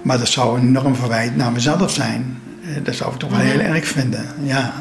Maar 0.03 0.19
dat 0.19 0.29
zou 0.29 0.59
een 0.59 0.67
enorm 0.67 0.97
verwijt 0.97 1.37
naar 1.37 1.53
mezelf 1.53 1.91
zijn. 1.91 2.43
Dat 2.83 2.95
zou 2.95 3.13
ik 3.13 3.19
toch 3.19 3.31
wel 3.31 3.39
heel 3.39 3.61
erg 3.61 3.87
vinden, 3.87 4.27
ja. 4.43 4.75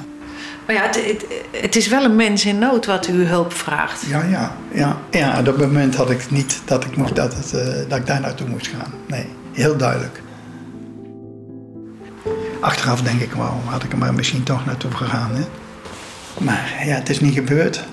Maar 0.65 0.75
ja, 0.75 0.81
het, 0.81 1.05
het, 1.05 1.25
het, 1.62 1.75
is 1.75 1.88
wel 1.88 2.03
een 2.03 2.15
mens 2.15 2.45
in 2.45 2.59
nood 2.59 2.85
wat 2.85 3.07
u 3.07 3.25
hulp 3.25 3.53
vraagt. 3.53 4.05
Ja, 4.07 4.23
ja, 4.23 4.55
ja. 4.73 4.97
ja 5.12 5.39
op 5.39 5.45
dat 5.45 5.57
moment 5.57 5.95
had 5.95 6.09
ik 6.09 6.31
niet 6.31 6.62
dat 6.65 6.83
ik, 6.83 6.95
moest, 6.95 7.15
dat, 7.15 7.33
het, 7.35 7.53
uh, 7.53 7.89
dat 7.89 8.00
ik 8.00 8.05
daar 8.05 8.21
naartoe 8.21 8.47
moest 8.47 8.67
gaan. 8.67 8.93
Nee, 9.07 9.25
heel 9.51 9.77
duidelijk. 9.77 10.21
Achteraf 12.59 13.01
denk 13.01 13.21
ik, 13.21 13.31
waarom 13.31 13.62
had 13.65 13.83
ik 13.83 13.91
er 13.91 13.97
maar 13.97 14.13
misschien 14.13 14.43
toch 14.43 14.65
naartoe 14.65 14.91
gegaan. 14.91 15.31
Hè? 15.33 15.43
Maar 16.40 16.82
ja, 16.86 16.96
het 16.96 17.10
is 17.10 17.20
niet 17.20 17.34
gebeurd. 17.34 17.86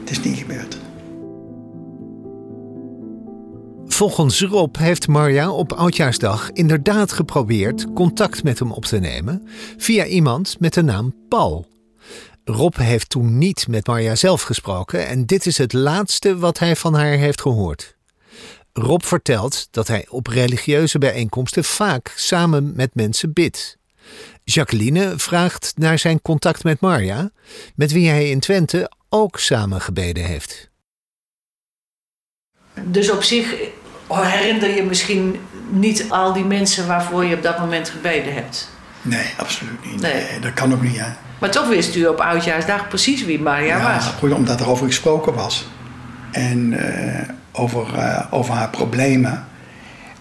Het 0.00 0.10
is 0.10 0.22
niet 0.22 0.38
gebeurd. 0.38 0.78
Volgens 3.86 4.42
Rob 4.42 4.76
heeft 4.76 5.08
Marja 5.08 5.50
op 5.50 5.72
Oudjaarsdag 5.72 6.50
inderdaad 6.50 7.12
geprobeerd 7.12 7.92
contact 7.92 8.42
met 8.42 8.58
hem 8.58 8.72
op 8.72 8.84
te 8.84 8.98
nemen 8.98 9.48
via 9.76 10.04
iemand 10.06 10.60
met 10.60 10.74
de 10.74 10.82
naam 10.82 11.14
Paul. 11.28 11.66
Rob 12.44 12.76
heeft 12.76 13.10
toen 13.10 13.38
niet 13.38 13.68
met 13.68 13.86
Marja 13.86 14.14
zelf 14.14 14.42
gesproken 14.42 15.06
en 15.06 15.26
dit 15.26 15.46
is 15.46 15.58
het 15.58 15.72
laatste 15.72 16.38
wat 16.38 16.58
hij 16.58 16.76
van 16.76 16.94
haar 16.94 17.16
heeft 17.16 17.40
gehoord. 17.40 17.96
Rob 18.72 19.02
vertelt 19.02 19.68
dat 19.70 19.88
hij 19.88 20.06
op 20.08 20.26
religieuze 20.26 20.98
bijeenkomsten 20.98 21.64
vaak 21.64 22.12
samen 22.16 22.72
met 22.76 22.94
mensen 22.94 23.32
bidt. 23.32 23.78
Jacqueline 24.44 25.12
vraagt 25.16 25.72
naar 25.76 25.98
zijn 25.98 26.22
contact 26.22 26.64
met 26.64 26.80
Marja, 26.80 27.30
met 27.74 27.92
wie 27.92 28.08
hij 28.08 28.30
in 28.30 28.40
Twente 28.40 28.90
ook 29.08 29.38
samen 29.38 29.80
gebeden 29.80 30.24
heeft. 30.24 30.70
Dus 32.82 33.10
op 33.10 33.22
zich 33.22 33.54
herinner 34.08 34.74
je 34.74 34.82
misschien 34.82 35.40
niet 35.70 36.06
al 36.08 36.32
die 36.32 36.44
mensen 36.44 36.86
waarvoor 36.86 37.24
je 37.24 37.34
op 37.34 37.42
dat 37.42 37.58
moment 37.58 37.88
gebeden 37.88 38.34
hebt. 38.34 38.70
Nee, 39.02 39.26
absoluut 39.36 39.84
niet. 39.84 40.00
Nee. 40.00 40.14
nee 40.14 40.40
dat 40.40 40.52
kan 40.52 40.72
ook 40.72 40.82
niet, 40.82 40.98
hè. 40.98 41.06
Maar 41.38 41.50
toch 41.50 41.68
wist 41.68 41.94
u 41.94 42.06
op 42.06 42.20
Oudjaarsdag 42.20 42.88
precies 42.88 43.24
wie 43.24 43.40
Maria 43.40 43.76
ja, 43.76 43.94
was. 43.94 44.06
Goed, 44.06 44.32
omdat 44.32 44.60
er 44.60 44.68
over 44.68 44.86
gesproken 44.86 45.34
was. 45.34 45.66
En 46.32 46.72
uh, 46.72 47.28
over, 47.52 47.86
uh, 47.96 48.26
over 48.30 48.54
haar 48.54 48.70
problemen. 48.70 49.44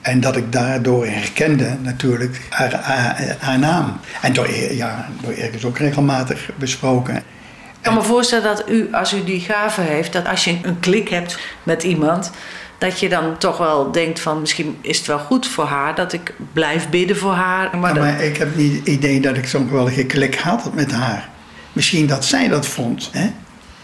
En 0.03 0.19
dat 0.19 0.36
ik 0.36 0.51
daardoor 0.51 1.05
herkende 1.05 1.77
natuurlijk 1.81 2.41
haar, 2.50 2.74
haar, 2.74 3.36
haar 3.39 3.60
naam. 3.60 4.00
En 4.22 4.33
door, 4.33 4.53
ja, 4.72 5.07
door 5.22 5.33
ergens 5.33 5.65
ook 5.65 5.77
regelmatig 5.77 6.50
besproken. 6.55 7.15
Ik 7.15 7.89
kan 7.89 7.93
me 7.93 8.01
voorstellen 8.01 8.43
dat 8.43 8.69
u, 8.69 8.88
als 8.91 9.13
u 9.13 9.24
die 9.24 9.39
gave 9.39 9.81
heeft, 9.81 10.13
dat 10.13 10.27
als 10.27 10.43
je 10.43 10.60
een 10.62 10.79
klik 10.79 11.10
hebt 11.10 11.39
met 11.63 11.83
iemand, 11.83 12.31
dat 12.77 13.00
je 13.00 13.10
dan 13.10 13.38
toch 13.38 13.57
wel 13.57 13.91
denkt 13.91 14.19
van 14.19 14.39
misschien 14.39 14.77
is 14.81 14.98
het 14.98 15.07
wel 15.07 15.19
goed 15.19 15.48
voor 15.48 15.65
haar 15.65 15.95
dat 15.95 16.13
ik 16.13 16.33
blijf 16.53 16.89
bidden 16.89 17.17
voor 17.17 17.33
haar. 17.33 17.77
Maar, 17.77 17.95
ja, 17.95 18.01
maar 18.01 18.24
ik 18.24 18.38
heb 18.38 18.55
niet 18.55 18.79
het 18.79 18.88
idee 18.88 19.22
dat 19.22 19.38
ik 19.38 19.48
zo'n 19.48 19.67
geweldige 19.67 20.05
klik 20.05 20.36
had 20.36 20.74
met 20.74 20.91
haar. 20.91 21.29
Misschien 21.74 22.07
dat 22.07 22.25
zij 22.25 22.48
dat 22.48 22.67
vond. 22.67 23.10
Hè? 23.12 23.31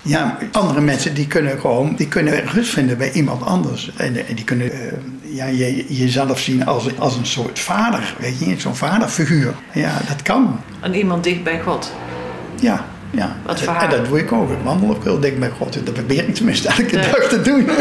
Ja, 0.09 0.37
andere 0.51 0.81
mensen 0.81 1.13
die 1.13 1.27
kunnen 1.27 1.59
gewoon 1.59 1.95
die 1.95 2.07
kunnen 2.07 2.45
rust 2.45 2.71
vinden 2.71 2.97
bij 2.97 3.11
iemand 3.11 3.45
anders. 3.45 3.91
En, 3.95 4.27
en 4.27 4.35
die 4.35 4.43
kunnen 4.43 4.71
uh, 4.71 5.35
ja, 5.35 5.45
je, 5.45 5.85
jezelf 5.87 6.39
zien 6.39 6.65
als, 6.65 6.97
als 6.97 7.15
een 7.15 7.25
soort 7.25 7.59
vader, 7.59 8.15
weet 8.19 8.39
je, 8.39 8.59
zo'n 8.59 8.75
vaderfiguur. 8.75 9.53
Ja, 9.73 9.91
dat 10.07 10.21
kan. 10.21 10.59
En 10.79 10.95
iemand 10.95 11.23
dicht 11.23 11.43
bij 11.43 11.59
God. 11.59 11.93
Ja, 12.59 12.85
ja. 13.11 13.35
Wat 13.45 13.61
en 13.61 13.89
dat 13.89 14.05
doe 14.05 14.19
ik 14.19 14.31
ook. 14.31 14.49
Ik 14.49 14.57
wandel 14.63 14.89
ook 14.89 15.03
heel 15.03 15.19
dicht 15.19 15.39
bij 15.39 15.49
God. 15.49 15.85
Dat 15.85 15.93
probeer 15.93 16.27
ik 16.27 16.35
tenminste 16.35 16.67
elke 16.67 16.95
nee. 16.95 17.11
dag 17.11 17.23
te 17.23 17.41
doen. 17.41 17.65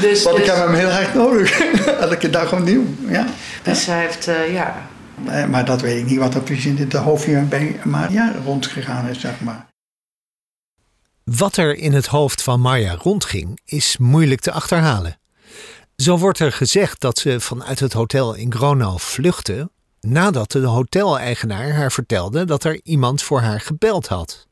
Dus, 0.00 0.22
Want 0.22 0.36
dus... 0.36 0.46
ik 0.46 0.52
heb 0.52 0.64
hem 0.66 0.74
heel 0.74 0.88
erg 0.88 1.14
nodig. 1.14 1.60
elke 2.10 2.30
dag 2.30 2.52
opnieuw. 2.52 2.84
Ja. 3.08 3.26
Dus 3.62 3.86
hij 3.86 4.00
heeft, 4.00 4.28
uh, 4.28 4.52
ja. 4.52 4.76
Maar 5.50 5.64
dat 5.64 5.80
weet 5.80 5.98
ik 5.98 6.06
niet 6.06 6.18
wat 6.18 6.34
er 6.34 6.40
precies 6.40 6.64
in 6.64 6.76
het 6.76 6.92
hoofdje 6.92 7.40
bij 7.40 7.76
maar 7.82 8.12
ja, 8.12 8.32
rondgegaan 8.44 9.08
is, 9.08 9.20
zeg 9.20 9.32
maar. 9.40 9.69
Wat 11.24 11.56
er 11.56 11.76
in 11.76 11.92
het 11.92 12.06
hoofd 12.06 12.42
van 12.42 12.60
Marja 12.60 12.94
rondging, 12.94 13.60
is 13.64 13.96
moeilijk 13.96 14.40
te 14.40 14.52
achterhalen. 14.52 15.20
Zo 15.96 16.18
wordt 16.18 16.38
er 16.38 16.52
gezegd 16.52 17.00
dat 17.00 17.18
ze 17.18 17.40
vanuit 17.40 17.80
het 17.80 17.92
hotel 17.92 18.34
in 18.34 18.52
Gronau 18.52 19.00
vluchtte 19.00 19.70
nadat 20.00 20.50
de 20.50 20.66
hoteleigenaar 20.66 21.72
haar 21.72 21.92
vertelde 21.92 22.44
dat 22.44 22.64
er 22.64 22.80
iemand 22.82 23.22
voor 23.22 23.40
haar 23.40 23.60
gebeld 23.60 24.06
had. 24.06 24.46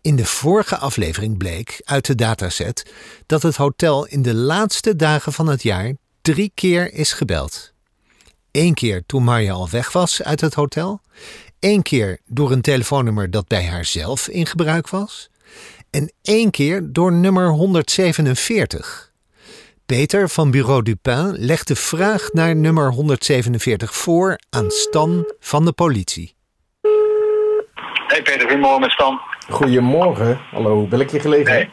In 0.00 0.16
de 0.16 0.24
vorige 0.24 0.76
aflevering 0.76 1.38
bleek 1.38 1.80
uit 1.84 2.06
de 2.06 2.14
dataset 2.14 2.90
dat 3.26 3.42
het 3.42 3.56
hotel 3.56 4.06
in 4.06 4.22
de 4.22 4.34
laatste 4.34 4.96
dagen 4.96 5.32
van 5.32 5.46
het 5.46 5.62
jaar 5.62 5.92
drie 6.22 6.52
keer 6.54 6.92
is 6.92 7.12
gebeld. 7.12 7.72
Eén 8.50 8.74
keer 8.74 9.02
toen 9.06 9.24
Marja 9.24 9.52
al 9.52 9.68
weg 9.68 9.92
was 9.92 10.22
uit 10.22 10.40
het 10.40 10.54
hotel, 10.54 11.00
één 11.58 11.82
keer 11.82 12.20
door 12.26 12.52
een 12.52 12.60
telefoonnummer 12.60 13.30
dat 13.30 13.48
bij 13.48 13.66
haarzelf 13.66 14.28
in 14.28 14.46
gebruik 14.46 14.88
was 14.88 15.30
en 15.92 16.12
één 16.22 16.50
keer 16.50 16.92
door 16.92 17.12
nummer 17.12 17.48
147. 17.48 19.12
Peter 19.86 20.28
van 20.28 20.50
Bureau 20.50 20.82
Dupin 20.82 21.34
legt 21.38 21.68
de 21.68 21.76
vraag 21.76 22.28
naar 22.32 22.56
nummer 22.56 22.92
147 22.92 23.94
voor 23.94 24.38
aan 24.50 24.70
Stan 24.70 25.32
van 25.40 25.64
de 25.64 25.72
politie. 25.72 26.34
Hey 28.06 28.22
Peter, 28.22 28.40
goedemorgen 28.40 28.80
met 28.80 28.90
Stan. 28.90 29.20
Goedemorgen, 29.48 30.40
hallo, 30.50 30.86
ben 30.86 31.00
ik 31.00 31.10
je 31.10 31.20
gelegen? 31.20 31.70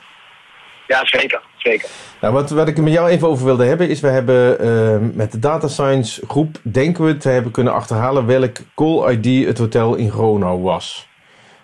Ja, 0.88 1.06
zeker, 1.06 1.42
zeker. 1.58 1.90
Nou, 2.22 2.34
wat, 2.34 2.50
wat 2.50 2.68
ik 2.68 2.78
met 2.78 2.94
jou 2.94 3.10
even 3.10 3.28
over 3.28 3.46
wilde 3.46 3.66
hebben 3.66 3.90
is, 3.90 4.00
we 4.00 4.08
hebben 4.08 4.66
uh, 4.66 5.16
met 5.16 5.32
de 5.32 5.40
data 5.40 5.68
science 5.68 6.22
groep, 6.28 6.58
denken 6.62 7.06
we 7.06 7.18
te 7.18 7.30
hebben 7.30 7.52
kunnen 7.52 7.74
achterhalen 7.74 8.26
welk 8.26 8.58
call 8.76 9.12
ID 9.12 9.46
het 9.46 9.58
hotel 9.58 9.96
in 9.96 10.12
Gronau 10.12 10.62
was. 10.62 11.08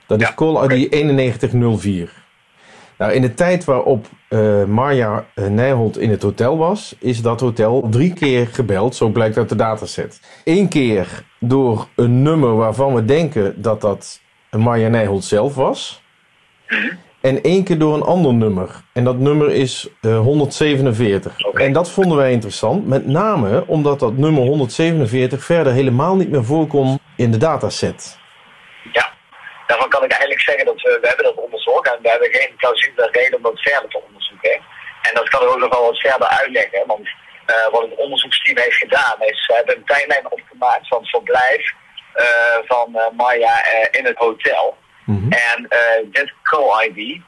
Dat 0.08 0.22
is 0.22 0.28
ja, 0.28 0.34
call 0.34 0.54
ID 0.54 0.86
okay. 0.86 1.02
9104. 1.02 2.24
Nou, 2.98 3.12
in 3.12 3.22
de 3.22 3.34
tijd 3.34 3.64
waarop 3.64 4.06
uh, 4.30 4.64
Marja 4.64 5.26
Nijholt 5.36 5.98
in 5.98 6.10
het 6.10 6.22
hotel 6.22 6.58
was, 6.58 6.96
is 7.00 7.22
dat 7.22 7.40
hotel 7.40 7.88
drie 7.90 8.14
keer 8.14 8.48
gebeld, 8.48 8.96
zo 8.96 9.10
blijkt 9.10 9.38
uit 9.38 9.50
de 9.50 9.56
dataset. 9.56 10.22
Eén 10.44 10.68
keer 10.68 11.24
door 11.40 11.88
een 11.96 12.22
nummer 12.22 12.56
waarvan 12.56 12.94
we 12.94 13.06
denken 13.06 13.62
dat 13.62 13.82
dat 13.82 14.22
Marja 14.52 14.88
Nijholt 14.88 15.24
zelf 15.24 15.56
was. 15.56 16.04
En 17.22 17.42
één 17.42 17.64
keer 17.64 17.78
door 17.78 17.94
een 17.94 18.02
ander 18.02 18.34
nummer. 18.34 18.84
En 18.94 19.04
dat 19.04 19.18
nummer 19.18 19.52
is 19.52 19.90
uh, 20.02 20.20
147. 20.20 21.46
Okay. 21.46 21.66
En 21.66 21.74
dat 21.74 21.90
vonden 21.90 22.18
wij 22.18 22.32
interessant, 22.32 22.88
met 22.88 23.08
name 23.08 23.64
omdat 23.68 24.00
dat 24.00 24.18
nummer 24.18 24.44
147 24.44 25.44
verder 25.44 25.74
helemaal 25.74 26.16
niet 26.16 26.30
meer 26.30 26.46
voorkomt 26.46 27.00
in 27.16 27.32
de 27.32 27.38
dataset. 27.38 28.18
Ja, 28.94 29.14
daarvan 29.68 29.90
kan 29.90 30.04
ik 30.04 30.12
eigenlijk 30.12 30.42
zeggen 30.42 30.66
dat 30.66 30.82
we, 30.82 30.98
we 31.02 31.08
hebben 31.08 31.26
dat 31.26 31.36
onderzocht 31.36 31.88
en 31.88 32.02
we 32.02 32.10
hebben 32.10 32.34
geen 32.34 32.56
plausibele 32.56 33.10
reden 33.12 33.38
om 33.38 33.44
dat 33.44 33.60
verder 33.60 33.90
te 33.90 34.02
onderzoeken. 34.08 34.56
En 35.02 35.14
dat 35.14 35.30
kan 35.30 35.42
ik 35.42 35.48
ook 35.48 35.60
nog 35.60 35.74
wel 35.74 35.86
wat 35.86 36.00
verder 36.00 36.28
uitleggen, 36.28 36.88
want 36.88 37.08
uh, 37.48 37.68
wat 37.72 37.82
het 37.82 37.96
onderzoeksteam 37.96 38.58
heeft 38.58 38.78
gedaan 38.78 39.18
is, 39.20 39.46
ze 39.46 39.54
hebben 39.54 39.76
een 39.76 39.86
tijdlijn 39.86 40.32
opgemaakt 40.32 40.88
van 40.88 41.00
het 41.00 41.10
verblijf 41.10 41.74
uh, 42.16 42.26
van 42.66 42.92
uh, 42.96 43.10
Maya 43.12 43.66
in 43.92 44.06
het 44.06 44.18
hotel. 44.18 44.78
Mm 45.06 45.18
-hmm. 45.18 45.32
En 45.32 45.68
dit 46.12 46.34
call-ID 46.44 47.22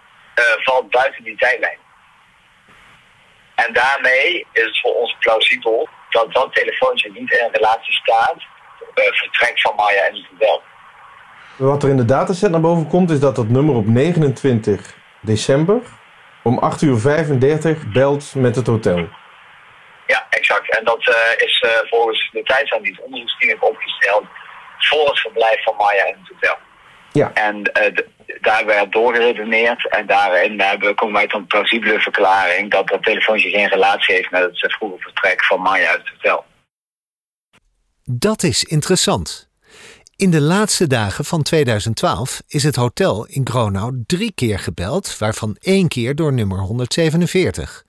valt 0.63 0.89
buiten 0.89 1.24
die 1.24 1.38
tijdlijn. 1.38 1.77
En 3.56 3.74
daarmee 3.74 4.48
is 4.53 4.63
het 4.63 4.79
voor 4.79 4.96
ons 4.96 5.15
plausibel 5.20 5.89
dat 6.10 6.34
dat 6.34 6.56
telefoontje 6.56 7.12
niet 7.12 7.32
in 7.32 7.50
relatie 7.51 7.94
staat 7.94 8.36
vertrek 8.94 9.60
van 9.60 9.75
Maya 9.75 10.01
en 10.01 10.15
het 10.15 10.25
hotel. 10.32 10.63
Wat 11.58 11.84
er 11.84 11.90
in 11.90 11.98
de 11.98 12.06
dataset 12.06 12.52
naar 12.52 12.62
boven 12.62 12.88
komt 12.88 13.10
is 13.10 13.20
dat 13.20 13.36
dat 13.36 13.50
nummer 13.50 13.76
op 13.76 13.88
29 13.88 14.96
december 15.22 15.82
om 16.44 16.58
8 16.58 16.82
uur 16.82 16.98
35 16.98 17.92
belt 17.92 18.36
met 18.36 18.56
het 18.56 18.68
hotel. 18.68 19.08
Ja, 20.08 20.28
exact. 20.30 20.78
En 20.78 20.86
dat 20.86 21.08
uh, 21.08 21.16
is 21.48 21.64
uh, 21.66 21.72
volgens 21.90 22.30
de 22.32 22.44
tijdslijn 22.44 22.84
die 22.84 22.92
het 22.92 23.04
onderzoeksteam 23.04 23.50
heeft 23.50 23.72
opgesteld 23.72 24.26
voor 24.78 25.08
het 25.08 25.20
verblijf 25.20 25.64
van 25.64 25.76
Maya 25.78 26.06
in 26.06 26.16
het 26.20 26.32
hotel. 26.34 26.58
Ja. 27.12 27.32
En 27.34 27.58
uh, 27.58 27.64
de, 27.74 28.08
daar 28.42 28.66
werd 28.66 28.92
doorgeredeneerd 28.92 29.90
en 29.90 30.06
daarin 30.06 30.60
hebben, 30.60 30.96
komen 30.96 31.14
wij 31.14 31.28
tot 31.28 31.40
een 31.40 31.48
plausibele 31.48 32.00
verklaring 32.00 32.72
dat 32.72 32.88
dat 32.88 33.04
telefoontje 33.04 33.50
geen 33.50 33.68
relatie 33.68 34.16
heeft 34.16 34.32
met 34.32 34.42
het 34.42 34.74
vroege 34.74 35.00
vertrek 35.00 35.44
van 35.44 35.62
Maya 35.62 35.90
uit 35.90 36.00
het 36.00 36.10
hotel. 36.10 36.46
Dat 38.04 38.44
is 38.44 38.64
interessant. 38.64 39.47
In 40.18 40.32
de 40.32 40.42
laatste 40.42 40.88
dagen 40.88 41.26
van 41.26 41.42
2012 41.42 42.42
is 42.48 42.64
het 42.64 42.76
hotel 42.76 43.26
in 43.26 43.48
Gronau 43.48 44.04
drie 44.06 44.32
keer 44.32 44.60
gebeld, 44.60 45.18
waarvan 45.18 45.56
één 45.60 45.88
keer 45.88 46.16
door 46.16 46.34
nummer 46.34 46.60
147. 46.60 47.86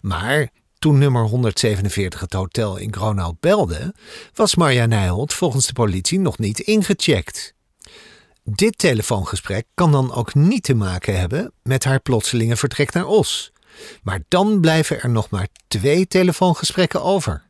Maar 0.00 0.48
toen 0.78 0.98
nummer 0.98 1.24
147 1.24 2.20
het 2.20 2.32
hotel 2.32 2.76
in 2.76 2.94
Gronau 2.94 3.34
belde, 3.40 3.94
was 4.34 4.54
Marja 4.54 4.86
Nijholt 4.86 5.34
volgens 5.34 5.66
de 5.66 5.72
politie 5.72 6.18
nog 6.18 6.38
niet 6.38 6.58
ingecheckt. 6.58 7.54
Dit 8.44 8.78
telefoongesprek 8.78 9.66
kan 9.74 9.92
dan 9.92 10.12
ook 10.12 10.34
niet 10.34 10.62
te 10.62 10.74
maken 10.74 11.18
hebben 11.18 11.52
met 11.62 11.84
haar 11.84 12.00
plotselinge 12.00 12.56
vertrek 12.56 12.92
naar 12.92 13.06
Os. 13.06 13.52
Maar 14.02 14.22
dan 14.28 14.60
blijven 14.60 15.00
er 15.00 15.10
nog 15.10 15.30
maar 15.30 15.48
twee 15.68 16.06
telefoongesprekken 16.06 17.02
over. 17.02 17.49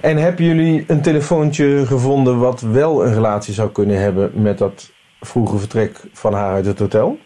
En 0.00 0.16
hebben 0.16 0.44
jullie 0.44 0.84
een 0.86 1.02
telefoontje 1.02 1.86
gevonden 1.86 2.38
wat 2.38 2.60
wel 2.60 3.06
een 3.06 3.14
relatie 3.14 3.54
zou 3.54 3.70
kunnen 3.70 4.00
hebben 4.00 4.30
met 4.34 4.58
dat 4.58 4.92
vroege 5.20 5.58
vertrek 5.58 6.00
van 6.12 6.34
haar 6.34 6.52
uit 6.52 6.66
het 6.66 6.78
hotel? 6.78 7.18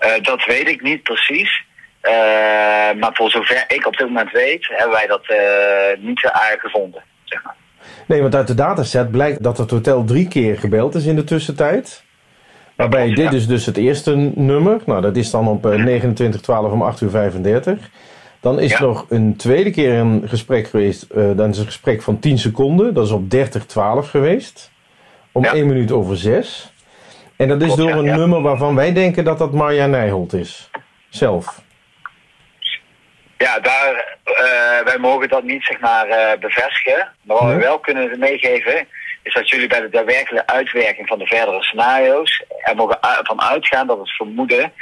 Uh, 0.00 0.22
dat 0.22 0.44
weet 0.44 0.68
ik 0.68 0.82
niet 0.82 1.02
precies. 1.02 1.64
Uh, 2.02 2.10
maar 3.00 3.10
voor 3.12 3.30
zover 3.30 3.64
ik 3.68 3.86
op 3.86 3.96
dit 3.96 4.06
moment 4.06 4.32
weet, 4.32 4.66
hebben 4.68 4.96
wij 4.96 5.06
dat 5.06 5.24
uh, 5.28 6.06
niet 6.06 6.30
gevonden. 6.58 7.02
Zeg 7.24 7.42
maar. 7.42 7.54
Nee, 8.06 8.22
want 8.22 8.34
uit 8.34 8.46
de 8.46 8.54
dataset 8.54 9.10
blijkt 9.10 9.42
dat 9.42 9.58
het 9.58 9.70
hotel 9.70 10.04
drie 10.04 10.28
keer 10.28 10.58
gebeld 10.58 10.94
is 10.94 11.04
in 11.04 11.16
de 11.16 11.24
tussentijd. 11.24 12.04
Waarbij 12.76 13.14
dit 13.14 13.32
is 13.32 13.46
dus 13.46 13.66
het 13.66 13.76
eerste 13.76 14.16
nummer. 14.34 14.80
Nou, 14.86 15.00
dat 15.00 15.16
is 15.16 15.30
dan 15.30 15.48
op 15.48 15.66
29.12 15.66 16.46
om 16.46 16.82
8 16.82 17.00
uur 17.00 17.10
35. 17.10 17.90
Dan 18.44 18.60
is 18.60 18.70
Ja. 18.70 18.76
er 18.76 18.82
nog 18.82 19.06
een 19.08 19.36
tweede 19.36 19.70
keer 19.70 19.92
een 19.94 20.22
gesprek 20.28 20.68
geweest. 20.68 21.02
eh, 21.02 21.30
dan 21.36 21.50
is 21.50 21.58
een 21.58 21.64
gesprek 21.64 22.02
van 22.02 22.18
10 22.18 22.38
seconden. 22.38 22.94
Dat 22.94 23.04
is 23.06 23.10
op 23.10 23.30
30.12 23.30 24.10
geweest. 24.10 24.70
Om 25.32 25.44
1 25.44 25.66
minuut 25.66 25.92
over 25.92 26.16
6. 26.16 26.72
En 27.36 27.48
dat 27.48 27.60
is 27.60 27.66
Klopt, 27.66 27.80
door 27.80 27.90
ja, 27.90 27.96
een 28.12 28.18
nummer 28.18 28.42
waarvan 28.42 28.74
wij 28.74 28.92
denken 28.92 29.24
dat 29.24 29.38
dat 29.38 29.52
Marja 29.52 29.86
Nijholt 29.86 30.32
is. 30.32 30.70
Zelf. 31.08 31.62
Ja, 33.38 33.58
daar, 33.60 34.18
eh, 34.24 34.84
wij 34.84 34.98
mogen 34.98 35.28
dat 35.28 35.42
niet 35.42 35.64
zeg 35.64 35.80
maar 35.80 36.06
eh, 36.06 36.38
bevestigen. 36.38 37.08
Maar 37.22 37.36
wat 37.36 37.48
we 37.54 37.58
wel 37.58 37.78
kunnen 37.78 38.18
meegeven, 38.18 38.86
is 39.22 39.34
dat 39.34 39.48
jullie 39.48 39.68
bij 39.68 39.80
de 39.80 39.88
daadwerkelijke 39.88 40.52
uitwerking 40.52 41.08
van 41.08 41.18
de 41.18 41.26
verdere 41.26 41.62
scenario's 41.62 42.44
er 42.64 42.76
mogen 42.76 42.98
van 43.22 43.40
uitgaan 43.42 43.86
dat 43.86 43.98
het 43.98 44.10
vermoeden 44.16 44.72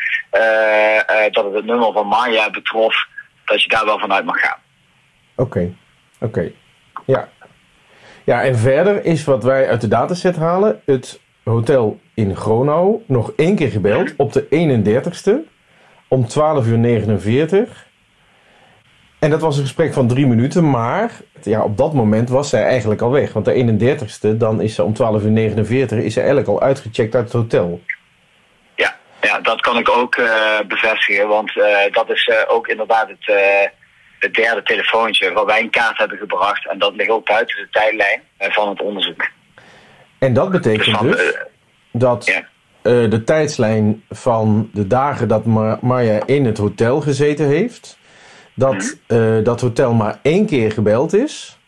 dat 1.30 1.44
het 1.44 1.54
het 1.54 1.64
nummer 1.64 1.92
van 1.92 2.06
Maya 2.06 2.50
betrof, 2.50 3.06
dat 3.44 3.62
je 3.62 3.68
daar 3.68 3.84
wel 3.84 3.98
vanuit 3.98 4.24
mag 4.24 4.40
gaan. 4.40 4.58
Oké, 5.34 5.74
oké. 6.20 6.50
Ja. 7.06 7.28
Ja, 8.24 8.42
en 8.42 8.56
verder 8.56 9.04
is 9.04 9.24
wat 9.24 9.44
wij 9.44 9.68
uit 9.68 9.80
de 9.80 9.88
dataset 9.88 10.36
halen... 10.36 10.80
het 10.84 11.20
hotel 11.44 12.00
in 12.14 12.36
Gronau 12.36 13.02
nog 13.06 13.32
één 13.36 13.56
keer 13.56 13.70
gebeld 13.70 14.14
op 14.16 14.32
de 14.32 14.46
31ste... 14.50 15.50
om 16.08 16.26
12 16.26 16.66
uur 16.66 16.78
49. 16.78 17.90
En 19.18 19.30
dat 19.30 19.40
was 19.40 19.56
een 19.56 19.62
gesprek 19.62 19.92
van 19.92 20.08
drie 20.08 20.26
minuten, 20.26 20.70
maar 20.70 21.20
ja, 21.42 21.62
op 21.62 21.76
dat 21.76 21.92
moment 21.92 22.28
was 22.28 22.48
zij 22.48 22.64
eigenlijk 22.64 23.00
al 23.00 23.10
weg. 23.10 23.32
Want 23.32 23.44
de 23.44 23.54
31ste, 23.54 24.36
dan 24.36 24.60
is 24.60 24.74
ze 24.74 24.84
om 24.84 24.92
12 24.92 25.22
uur 25.22 25.30
49, 25.30 25.98
is 25.98 26.12
ze 26.12 26.18
eigenlijk 26.18 26.48
al 26.48 26.60
uitgecheckt 26.60 27.14
uit 27.14 27.24
het 27.24 27.32
hotel. 27.32 27.80
Ja, 29.22 29.40
dat 29.40 29.60
kan 29.60 29.78
ik 29.78 29.88
ook 29.88 30.14
eh, 30.14 30.60
bevestigen, 30.68 31.28
want 31.28 31.56
eh, 31.58 31.92
dat 31.92 32.10
is 32.10 32.24
eh, 32.24 32.36
ook 32.54 32.66
inderdaad 32.66 33.08
het, 33.08 33.36
het 34.18 34.34
derde 34.34 34.62
telefoontje 34.62 35.32
waar 35.32 35.46
wij 35.46 35.60
in 35.60 35.70
kaart 35.70 35.98
hebben 35.98 36.18
gebracht. 36.18 36.68
En 36.68 36.78
dat 36.78 36.94
ligt 36.94 37.10
ook 37.10 37.26
buiten 37.26 37.56
de 37.56 37.68
tijdlijn 37.70 38.22
van 38.38 38.68
het 38.68 38.80
onderzoek. 38.82 39.28
En 40.18 40.32
dat 40.32 40.50
betekent 40.50 40.96
van, 40.96 41.06
dus 41.06 41.32
eh, 41.32 41.40
dat 41.92 42.42
de 42.82 43.22
tijdslijn 43.24 44.04
van 44.10 44.70
de 44.72 44.86
dagen 44.86 45.28
dat 45.28 45.44
Mar- 45.44 45.78
Marja 45.80 46.26
in 46.26 46.44
het 46.44 46.58
hotel 46.58 47.00
gezeten 47.00 47.46
heeft, 47.46 47.98
dat 48.54 48.96
eh, 49.06 49.38
dat 49.42 49.60
hotel 49.60 49.92
maar 49.94 50.18
één 50.22 50.46
keer 50.46 50.72
gebeld 50.72 51.12
is. 51.12 51.58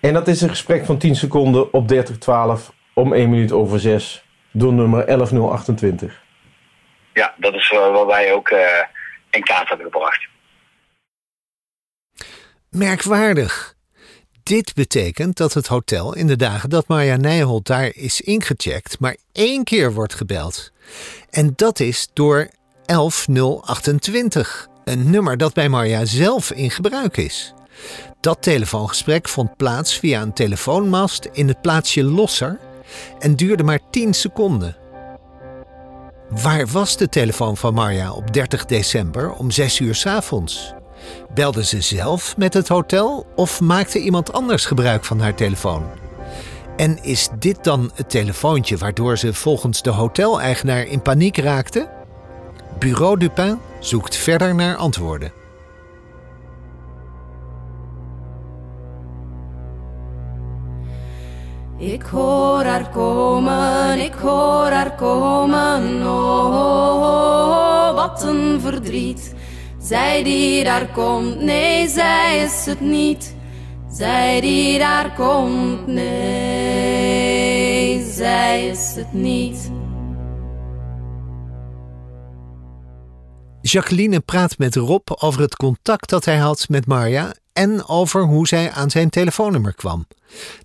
En 0.00 0.12
dat 0.12 0.28
is 0.28 0.40
een 0.40 0.48
gesprek 0.48 0.84
van 0.84 0.98
10 0.98 1.16
seconden 1.16 1.72
op 1.72 1.88
3012 1.88 2.72
om 2.94 3.12
1 3.12 3.30
minuut 3.30 3.52
over 3.52 3.80
6 3.80 4.24
door 4.52 4.72
nummer 4.72 5.08
11028. 5.08 6.22
Ja, 7.20 7.34
dat 7.36 7.54
is 7.54 7.68
wat 7.70 8.06
wij 8.06 8.32
ook 8.32 8.48
eh, 8.48 8.84
in 9.30 9.42
kaart 9.42 9.68
hebben 9.68 9.86
gebracht. 9.86 10.28
Merkwaardig. 12.70 13.74
Dit 14.42 14.74
betekent 14.74 15.36
dat 15.36 15.54
het 15.54 15.66
hotel 15.66 16.14
in 16.14 16.26
de 16.26 16.36
dagen 16.36 16.70
dat 16.70 16.88
Marja 16.88 17.16
Nijholt 17.16 17.66
daar 17.66 17.90
is 17.94 18.20
ingecheckt, 18.20 19.00
maar 19.00 19.16
één 19.32 19.64
keer 19.64 19.92
wordt 19.92 20.14
gebeld. 20.14 20.72
En 21.30 21.52
dat 21.56 21.80
is 21.80 22.08
door 22.12 22.48
11028, 22.86 24.68
een 24.84 25.10
nummer 25.10 25.36
dat 25.36 25.54
bij 25.54 25.68
Marja 25.68 26.04
zelf 26.04 26.50
in 26.50 26.70
gebruik 26.70 27.16
is. 27.16 27.54
Dat 28.20 28.42
telefoongesprek 28.42 29.28
vond 29.28 29.56
plaats 29.56 29.98
via 29.98 30.20
een 30.22 30.32
telefoonmast 30.32 31.28
in 31.32 31.48
het 31.48 31.60
plaatsje 31.60 32.04
Losser 32.04 32.58
en 33.18 33.36
duurde 33.36 33.62
maar 33.62 33.80
10 33.90 34.14
seconden. 34.14 34.79
Waar 36.30 36.66
was 36.66 36.96
de 36.96 37.08
telefoon 37.08 37.56
van 37.56 37.74
Marja 37.74 38.12
op 38.12 38.32
30 38.32 38.64
december 38.64 39.32
om 39.32 39.50
6 39.50 39.78
uur 39.78 39.94
's 39.94 40.06
avonds? 40.06 40.72
Belde 41.34 41.64
ze 41.64 41.80
zelf 41.80 42.36
met 42.36 42.54
het 42.54 42.68
hotel 42.68 43.26
of 43.36 43.60
maakte 43.60 43.98
iemand 43.98 44.32
anders 44.32 44.66
gebruik 44.66 45.04
van 45.04 45.20
haar 45.20 45.34
telefoon? 45.34 45.84
En 46.76 47.02
is 47.02 47.28
dit 47.38 47.64
dan 47.64 47.90
het 47.94 48.10
telefoontje 48.10 48.76
waardoor 48.76 49.18
ze 49.18 49.34
volgens 49.34 49.82
de 49.82 49.90
hoteleigenaar 49.90 50.82
in 50.82 51.02
paniek 51.02 51.36
raakte? 51.36 51.88
Bureau 52.78 53.18
Dupin 53.18 53.58
zoekt 53.80 54.16
verder 54.16 54.54
naar 54.54 54.76
antwoorden. 54.76 55.39
Ik 61.80 62.02
hoor 62.02 62.64
haar 62.64 62.88
komen, 62.88 63.98
ik 63.98 64.12
hoor 64.12 64.70
haar 64.70 64.94
komen. 64.94 66.06
Oh, 66.06 66.44
oh, 66.44 67.02
oh, 67.02 67.94
wat 67.94 68.22
een 68.22 68.60
verdriet. 68.60 69.34
Zij 69.78 70.22
die 70.22 70.64
daar 70.64 70.86
komt, 70.92 71.40
nee, 71.40 71.88
zij 71.88 72.38
is 72.38 72.66
het 72.66 72.80
niet. 72.80 73.34
Zij 73.90 74.40
die 74.40 74.78
daar 74.78 75.14
komt, 75.14 75.86
nee, 75.86 77.22
zij 78.04 78.66
is 78.66 78.92
het 78.94 79.12
niet. 79.12 79.70
Jacqueline 83.60 84.20
praat 84.20 84.58
met 84.58 84.74
Rob 84.74 85.08
over 85.18 85.40
het 85.40 85.56
contact 85.56 86.10
dat 86.10 86.24
hij 86.24 86.36
had 86.36 86.68
met 86.68 86.86
Marja 86.86 87.32
en 87.52 87.88
over 87.88 88.22
hoe 88.22 88.48
zij 88.48 88.70
aan 88.70 88.90
zijn 88.90 89.10
telefoonnummer 89.10 89.74
kwam. 89.74 90.06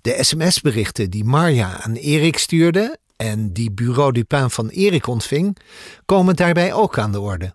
De 0.02 0.17
sms-berichten 0.24 1.10
die 1.10 1.24
Marja 1.24 1.80
aan 1.82 1.93
Erik 1.93 2.38
stuurde 2.38 2.98
en 3.15 3.54
die 3.54 3.71
Bureau 3.71 4.12
Dupin 4.12 4.50
van 4.50 4.67
Erik 4.67 5.08
ontving, 5.08 5.58
komen 6.06 6.36
daarbij 6.36 6.74
ook 6.74 6.98
aan 6.98 7.12
de 7.12 7.19
orde. 7.19 7.54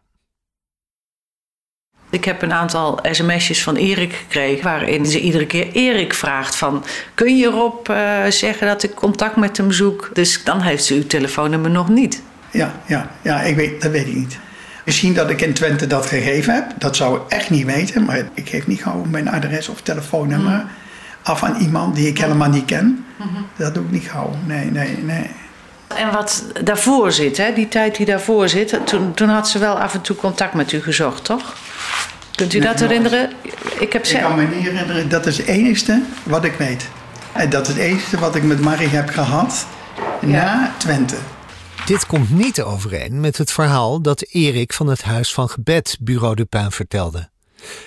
Ik 2.10 2.24
heb 2.24 2.42
een 2.42 2.52
aantal 2.52 2.98
sms'jes 3.02 3.62
van 3.62 3.76
Erik 3.76 4.12
gekregen... 4.12 4.64
waarin 4.64 5.06
ze 5.06 5.20
iedere 5.20 5.46
keer 5.46 5.72
Erik 5.72 6.14
vraagt 6.14 6.56
van... 6.56 6.84
kun 7.14 7.36
je 7.36 7.46
Rob 7.46 7.88
uh, 7.88 8.24
zeggen 8.26 8.66
dat 8.66 8.82
ik 8.82 8.94
contact 8.94 9.36
met 9.36 9.56
hem 9.56 9.72
zoek? 9.72 10.10
Dus 10.12 10.44
dan 10.44 10.60
heeft 10.60 10.84
ze 10.84 10.94
uw 10.94 11.06
telefoonnummer 11.06 11.70
nog 11.70 11.88
niet. 11.88 12.22
Ja, 12.52 12.80
ja, 12.86 13.10
ja 13.22 13.42
ik 13.42 13.56
weet, 13.56 13.82
dat 13.82 13.90
weet 13.90 14.06
ik 14.06 14.14
niet. 14.14 14.38
Misschien 14.84 15.14
dat 15.14 15.30
ik 15.30 15.40
in 15.40 15.52
Twente 15.52 15.86
dat 15.86 16.06
gegeven 16.06 16.54
heb. 16.54 16.64
Dat 16.78 16.96
zou 16.96 17.16
ik 17.16 17.22
echt 17.28 17.50
niet 17.50 17.66
weten. 17.66 18.04
Maar 18.04 18.28
ik 18.34 18.48
geef 18.48 18.66
niet 18.66 18.82
gewoon 18.82 19.10
mijn 19.10 19.28
adres 19.28 19.68
of 19.68 19.80
telefoonnummer... 19.80 20.52
Mm. 20.52 20.68
af 21.22 21.42
aan 21.42 21.56
iemand 21.56 21.94
die 21.94 22.08
ik 22.08 22.18
helemaal 22.18 22.48
niet 22.48 22.64
ken. 22.64 23.04
Mm-hmm. 23.16 23.46
Dat 23.56 23.74
doe 23.74 23.84
ik 23.84 23.90
niet 23.90 24.08
gauw. 24.08 24.30
Nee, 24.46 24.70
nee, 24.70 24.98
nee. 24.98 25.30
En 25.96 26.12
wat 26.12 26.44
daarvoor 26.64 27.12
zit, 27.12 27.36
hè, 27.36 27.52
die 27.52 27.68
tijd 27.68 27.96
die 27.96 28.06
daarvoor 28.06 28.48
zit... 28.48 28.80
Toen, 28.84 29.14
toen 29.14 29.28
had 29.28 29.48
ze 29.48 29.58
wel 29.58 29.78
af 29.78 29.94
en 29.94 30.00
toe 30.00 30.16
contact 30.16 30.54
met 30.54 30.72
u 30.72 30.82
gezocht, 30.82 31.24
toch? 31.24 31.56
Kunt 32.34 32.54
u 32.54 32.58
nee, 32.58 32.68
dat 32.68 32.80
herinneren? 32.80 33.30
Ik, 33.78 33.92
heb 33.92 34.04
ik 34.04 34.20
kan 34.20 34.36
me 34.36 34.42
niet 34.42 34.64
herinneren. 34.64 35.08
Dat 35.08 35.26
is 35.26 35.36
het 35.36 35.46
enigste 35.46 36.02
wat 36.22 36.44
ik 36.44 36.54
weet. 36.58 36.88
En 37.32 37.50
dat 37.50 37.68
is 37.68 37.74
het 37.74 37.82
enige 37.82 38.18
wat 38.18 38.34
ik 38.34 38.42
met 38.42 38.60
Marie 38.60 38.88
heb 38.88 39.08
gehad 39.08 39.66
na 40.20 40.72
Twente. 40.76 41.16
Dit 41.90 42.06
komt 42.06 42.30
niet 42.30 42.62
overeen 42.62 43.20
met 43.20 43.36
het 43.36 43.52
verhaal 43.52 44.02
dat 44.02 44.24
Erik 44.30 44.72
van 44.72 44.86
het 44.86 45.02
Huis 45.02 45.34
van 45.34 45.48
Gebed 45.48 45.96
Bureau 46.00 46.34
de 46.34 46.44
Pijn 46.44 46.70
vertelde. 46.70 47.28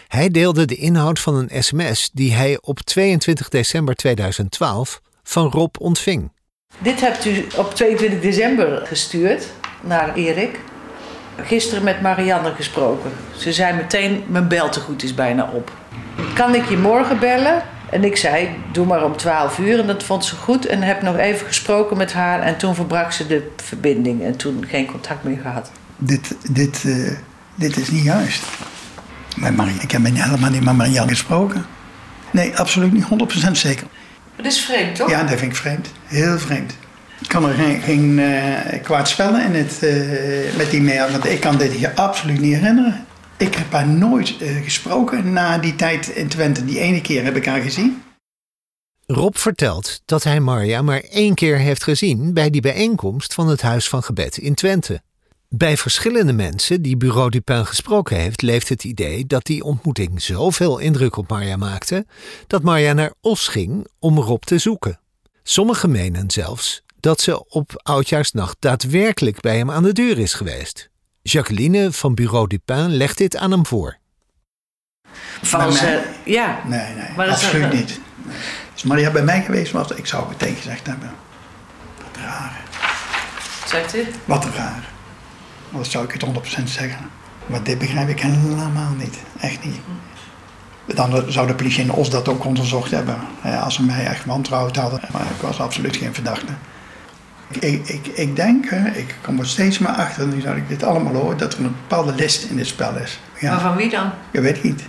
Hij 0.08 0.30
deelde 0.30 0.66
de 0.66 0.76
inhoud 0.76 1.20
van 1.20 1.36
een 1.36 1.64
sms 1.64 2.10
die 2.14 2.34
hij 2.34 2.58
op 2.62 2.80
22 2.80 3.50
december 3.50 3.96
2012 3.96 5.02
van 5.24 5.52
Rob 5.52 5.76
ontving. 5.80 6.32
Dit 6.78 7.02
hebt 7.02 7.26
u 7.26 7.46
op 7.56 7.74
22 7.74 8.22
december 8.22 8.88
gestuurd 8.88 9.48
naar 9.82 10.16
Erik. 10.16 10.60
Gisteren 11.38 11.84
met 11.84 12.02
Marianne 12.02 12.54
gesproken. 12.56 13.12
Ze 13.38 13.54
zei 13.54 13.76
meteen, 13.76 14.24
mijn 14.28 14.48
beltegoed 14.48 15.04
is 15.04 15.14
bijna 15.14 15.52
op. 15.54 15.72
Kan 16.36 16.56
ik 16.56 16.70
je 16.70 16.78
morgen 16.78 17.20
bellen? 17.20 17.64
En 17.94 18.04
ik 18.04 18.18
zei, 18.18 18.50
doe 18.72 18.86
maar 18.86 19.04
om 19.04 19.18
12 19.18 19.58
uur. 19.58 19.80
En 19.80 19.88
dat 19.88 20.04
vond 20.04 20.26
ze 20.26 20.36
goed. 20.36 20.66
En 20.66 20.82
heb 20.82 21.02
nog 21.02 21.18
even 21.18 21.48
gesproken 21.48 21.98
met 21.98 22.14
haar. 22.14 22.42
En 22.42 22.58
toen 22.58 22.76
verbrak 22.76 23.12
ze 23.12 23.28
de 23.28 23.52
verbinding. 23.64 24.24
En 24.24 24.36
toen 24.36 24.66
geen 24.68 24.86
contact 24.86 25.24
meer 25.24 25.40
gehad. 25.42 25.72
Dit, 25.98 26.36
dit, 26.52 26.84
uh, 26.84 27.12
dit 27.56 27.78
is 27.78 27.90
niet 27.90 28.04
juist. 28.04 28.44
Met 29.38 29.56
Marie, 29.56 29.82
ik 29.82 29.92
heb 29.92 30.06
helemaal 30.06 30.50
niet 30.50 30.64
met 30.64 30.76
Marianne 30.76 31.12
gesproken. 31.12 31.66
Nee, 32.32 32.58
absoluut 32.58 32.94
niet 32.94 33.06
100% 33.48 33.52
zeker. 33.52 33.88
Dat 34.36 34.46
is 34.46 34.60
vreemd, 34.60 34.96
toch? 34.96 35.10
Ja, 35.10 35.24
dat 35.24 35.40
vind 35.40 35.52
ik 35.52 35.58
vreemd. 35.58 35.92
Heel 36.06 36.40
vreemd. 36.40 36.74
Ik 37.20 37.28
kan 37.28 37.50
er 37.50 37.56
geen, 37.56 37.82
geen 37.82 38.18
uh, 38.18 38.82
kwaad 38.84 39.10
spellen 39.10 39.46
in 39.46 39.56
het, 39.56 39.80
uh, 39.84 40.58
met 40.58 40.72
die 40.72 40.82
mail, 40.82 41.12
want 41.12 41.26
ik 41.26 41.40
kan 41.40 41.58
dit 41.58 41.72
hier 41.72 41.92
absoluut 41.96 42.40
niet 42.40 42.56
herinneren. 42.56 43.06
Ik 43.44 43.56
heb 43.56 43.72
haar 43.72 43.88
nooit 43.88 44.42
uh, 44.42 44.64
gesproken 44.64 45.34
na 45.34 45.58
die 45.58 45.76
tijd 45.76 46.08
in 46.08 46.28
Twente. 46.28 46.66
Die 46.66 46.80
ene 46.80 47.02
keer 47.02 47.24
heb 47.24 47.36
ik 47.36 47.46
haar 47.46 47.62
gezien. 47.62 48.04
Rob 49.06 49.36
vertelt 49.36 50.02
dat 50.06 50.24
hij 50.24 50.40
Marja 50.40 50.82
maar 50.82 51.00
één 51.00 51.34
keer 51.34 51.58
heeft 51.58 51.84
gezien 51.84 52.34
bij 52.34 52.50
die 52.50 52.62
bijeenkomst 52.62 53.34
van 53.34 53.48
het 53.48 53.62
Huis 53.62 53.90
van 53.90 54.04
Gebed 54.04 54.38
in 54.38 54.54
Twente. 54.54 55.02
Bij 55.50 55.78
verschillende 55.78 56.34
mensen 56.34 56.82
die 56.82 56.98
Bureau 56.98 57.30
Dupin 57.30 57.66
gesproken 57.66 58.18
heeft, 58.18 58.42
leeft 58.42 58.70
het 58.70 58.84
idee 58.84 59.26
dat 59.26 59.46
die 59.46 59.64
ontmoeting 59.64 60.22
zoveel 60.22 60.78
indruk 60.78 61.18
op 61.18 61.30
Marja 61.30 61.58
maakte 61.58 62.06
dat 62.48 62.64
Marja 62.64 62.94
naar 62.94 63.14
Os 63.22 63.48
ging 63.48 63.88
om 64.00 64.20
Rob 64.20 64.42
te 64.44 64.58
zoeken. 64.58 65.00
Sommigen 65.44 65.92
menen 65.92 66.32
zelfs 66.32 66.84
dat 67.00 67.22
ze 67.22 67.48
op 67.48 67.72
oudjaarsnacht 67.76 68.58
daadwerkelijk 68.60 69.42
bij 69.42 69.58
hem 69.58 69.72
aan 69.72 69.84
de 69.84 69.94
deur 69.94 70.20
is 70.20 70.34
geweest. 70.34 70.92
Jacqueline 71.24 71.92
van 71.92 72.14
Bureau 72.14 72.48
Dupin 72.48 72.90
legt 72.90 73.18
dit 73.18 73.38
aan 73.38 73.52
hem 73.52 73.66
voor. 73.66 73.98
Van 75.42 75.74
ze, 75.74 76.04
ja. 76.26 76.60
Nee, 76.68 76.94
nee, 76.94 77.10
maar 77.16 77.30
absoluut 77.30 77.64
dat, 77.64 77.74
niet. 77.74 78.00
Als 78.74 78.84
Maria 78.84 79.12
bij 79.12 79.24
mij 79.24 79.42
geweest 79.44 79.72
was, 79.72 79.92
ik 79.92 80.06
zou 80.06 80.30
het 80.30 80.40
meteen 80.40 80.56
gezegd 80.56 80.88
hebben. 80.88 81.12
Wat 81.98 82.24
raar. 82.24 82.62
Zegt 83.68 83.96
u? 83.96 84.08
Wat 84.26 84.46
raar. 84.46 84.90
Dat 85.72 85.88
zou 85.88 86.06
ik 86.06 86.12
het 86.12 86.26
100% 86.60 86.64
zeggen. 86.64 87.10
Maar 87.46 87.64
dit 87.64 87.78
begrijp 87.78 88.10
ik 88.10 88.20
helemaal 88.20 88.94
niet. 88.98 89.18
Echt 89.40 89.64
niet. 89.64 89.80
Dan 90.86 91.32
zou 91.32 91.48
de 91.48 91.56
politie 91.56 91.84
in 91.84 91.92
Os 91.92 92.10
dat 92.10 92.28
ook 92.28 92.46
onderzocht 92.46 92.92
hebben. 92.92 93.18
Als 93.62 93.76
ze 93.76 93.84
mij 93.84 94.06
echt 94.06 94.26
wantrouwd 94.26 94.76
hadden. 94.76 95.00
Maar 95.12 95.22
ik 95.22 95.42
was 95.42 95.60
absoluut 95.60 95.98
geen 95.98 96.14
verdachte. 96.14 96.54
Ik, 97.50 97.88
ik, 97.88 98.08
ik 98.08 98.36
denk, 98.36 98.66
ik 98.72 99.16
kom 99.22 99.40
er 99.40 99.48
steeds 99.48 99.80
maar 99.80 99.92
achter, 99.92 100.28
nu 100.28 100.42
dat 100.42 100.56
ik 100.56 100.68
dit 100.68 100.84
allemaal 100.84 101.14
hoor, 101.14 101.38
dat 101.38 101.54
er 101.54 101.60
een 101.60 101.76
bepaalde 101.88 102.16
list 102.16 102.44
in 102.50 102.56
dit 102.56 102.68
spel 102.68 102.96
is. 102.98 103.20
Ja. 103.40 103.52
Maar 103.52 103.62
van 103.62 103.76
wie 103.76 103.90
dan? 103.90 104.12
Ik 104.32 104.40
weet 104.40 104.56
het 104.56 104.64
niet. 104.64 104.82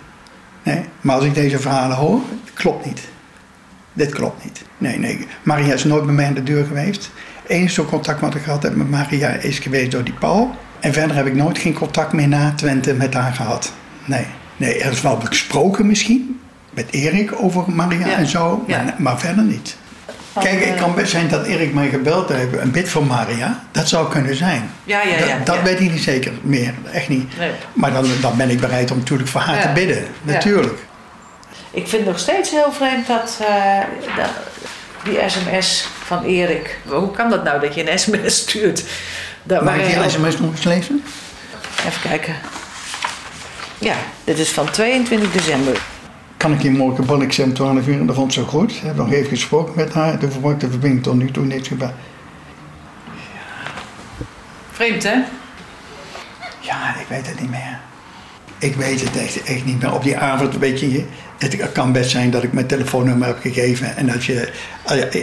Nee. 0.63 0.85
Maar 1.01 1.17
als 1.17 1.25
ik 1.25 1.35
deze 1.35 1.59
verhalen 1.59 1.97
hoor, 1.97 2.21
klopt 2.55 2.87
niet. 2.87 3.01
Dit 3.93 4.13
klopt 4.13 4.45
niet. 4.45 4.63
Nee, 4.79 4.99
nee. 4.99 5.27
Maria 5.43 5.75
is 5.75 5.85
nooit 5.85 6.05
bij 6.05 6.15
mij 6.15 6.27
aan 6.27 6.35
de 6.35 6.43
deur 6.43 6.67
geweest. 6.67 7.11
Enige 7.47 7.85
contact 7.85 8.21
wat 8.21 8.35
ik 8.35 8.43
gehad 8.43 8.63
heb 8.63 8.77
met 8.77 8.91
Maria 8.91 9.29
is 9.29 9.59
geweest 9.59 9.91
door 9.91 10.05
die 10.05 10.15
Paul. 10.15 10.55
En 10.81 10.93
verder 10.93 11.17
heb 11.17 11.27
ik 11.27 11.35
nooit 11.35 11.59
geen 11.59 11.75
contact 11.75 12.13
meer 12.13 12.29
na 12.29 12.53
Twente 12.55 12.95
met 12.95 13.15
haar 13.15 13.33
gehad. 13.33 13.73
Nee. 14.05 14.27
Nee, 14.57 14.83
er 14.83 14.93
is 14.93 15.01
wel 15.01 15.21
gesproken 15.21 15.87
misschien. 15.87 16.41
Met 16.71 16.91
Erik 16.91 17.43
over 17.43 17.65
Maria 17.71 18.17
en 18.17 18.27
zo. 18.27 18.65
Ja. 18.67 18.83
Maar, 18.83 18.95
maar 18.99 19.19
verder 19.19 19.45
niet. 19.45 19.77
Kijk, 20.41 20.65
het 20.65 20.75
kan 20.75 20.95
best 20.95 21.11
zijn 21.11 21.29
dat 21.29 21.47
Erik 21.47 21.75
mij 21.75 21.89
gebeld 21.89 22.29
heeft, 22.29 22.59
een 22.59 22.71
bid 22.71 22.89
voor 22.89 23.07
Maria. 23.07 23.65
Dat 23.73 23.89
zou 23.89 24.11
kunnen 24.11 24.37
zijn. 24.37 24.71
Ja, 24.85 25.03
ja, 25.03 25.27
ja. 25.27 25.37
Dat, 25.37 25.47
dat 25.47 25.63
weet 25.63 25.81
ik 25.81 25.91
niet 25.91 26.03
zeker 26.03 26.33
meer, 26.43 26.75
echt 26.93 27.09
niet. 27.09 27.39
Nee. 27.39 27.51
Maar 27.73 27.93
dan, 27.93 28.07
dan 28.21 28.37
ben 28.37 28.51
ik 28.51 28.61
bereid 28.61 28.91
om 28.91 28.99
natuurlijk 28.99 29.29
voor 29.29 29.41
haar 29.41 29.63
te 29.63 29.69
bidden, 29.75 30.07
natuurlijk. 30.23 30.79
Ik 31.71 31.89
vind 31.89 32.07
nog 32.07 32.19
steeds 32.19 32.51
heel 32.51 32.73
vreemd 32.73 33.07
dat, 33.07 33.39
uh, 33.41 33.79
dat, 34.17 34.31
die 35.05 35.19
sms 35.27 35.89
van 36.05 36.25
Erik. 36.25 36.79
Hoe 36.87 37.11
kan 37.11 37.31
dat 37.31 37.45
nou 37.45 37.61
dat 37.61 37.75
je 37.75 37.91
een 37.91 37.99
sms 37.99 38.37
stuurt? 38.37 38.85
Dat 39.43 39.65
Mag 39.65 39.77
ik 39.77 39.87
die 39.87 40.11
sms 40.11 40.39
nog 40.39 40.51
eens 40.51 40.65
lezen? 40.65 41.05
Even 41.87 42.01
kijken. 42.01 42.35
Ja, 43.79 43.95
dit 44.25 44.39
is 44.39 44.51
van 44.51 44.71
22 44.71 45.33
december 45.33 45.81
kan 46.45 46.53
ik 46.53 46.63
je 46.63 46.71
morgen 46.71 47.33
ze 47.33 47.43
om 47.43 47.53
12 47.53 47.87
uur 47.87 48.01
en 48.01 48.07
dat 48.07 48.17
vond 48.17 48.33
ze 48.33 48.43
goed. 48.43 48.71
Ik 48.71 48.83
heb 48.83 48.97
nog 48.97 49.13
even 49.13 49.29
gesproken 49.29 49.73
met 49.77 49.93
haar. 49.93 50.19
De 50.19 50.31
verbinding 50.31 51.03
tot 51.03 51.15
nu 51.15 51.31
toe 51.31 51.45
niks 51.45 51.69
gebeld. 51.69 51.93
Vreemd, 54.71 55.03
hè? 55.03 55.15
Ja, 56.61 56.97
ik 57.01 57.07
weet 57.09 57.27
het 57.27 57.41
niet 57.41 57.51
meer. 57.51 57.79
Ik 58.59 58.75
weet 58.75 59.01
het 59.01 59.17
echt, 59.17 59.43
echt 59.43 59.65
niet 59.65 59.83
meer. 59.83 59.95
Op 59.95 60.03
die 60.03 60.17
avond, 60.17 60.59
weet 60.59 60.81
je, 60.81 61.05
het 61.39 61.73
kan 61.73 61.93
best 61.93 62.11
zijn 62.11 62.31
dat 62.31 62.43
ik 62.43 62.53
mijn 62.53 62.67
telefoonnummer 62.67 63.27
heb 63.27 63.41
gegeven. 63.41 63.97
En 63.97 64.07
dat 64.07 64.25
je, 64.25 64.53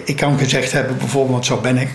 ik 0.06 0.16
kan 0.16 0.38
gezegd 0.38 0.72
hebben, 0.72 0.98
bijvoorbeeld, 0.98 1.46
zo 1.46 1.58
ben 1.58 1.78
ik. 1.78 1.90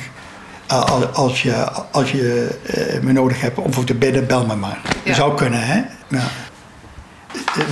Als 1.12 1.42
je, 1.42 1.70
als 1.90 2.10
je 2.10 2.58
eh, 2.66 3.02
me 3.02 3.12
nodig 3.12 3.40
hebt 3.40 3.58
om 3.58 3.72
voor 3.72 3.84
te 3.84 3.94
bidden, 3.94 4.26
bel 4.26 4.46
me 4.46 4.56
maar. 4.56 4.80
Dat 5.04 5.14
zou 5.14 5.36
kunnen, 5.36 5.66
hè? 5.66 5.82
Ja. 6.08 6.28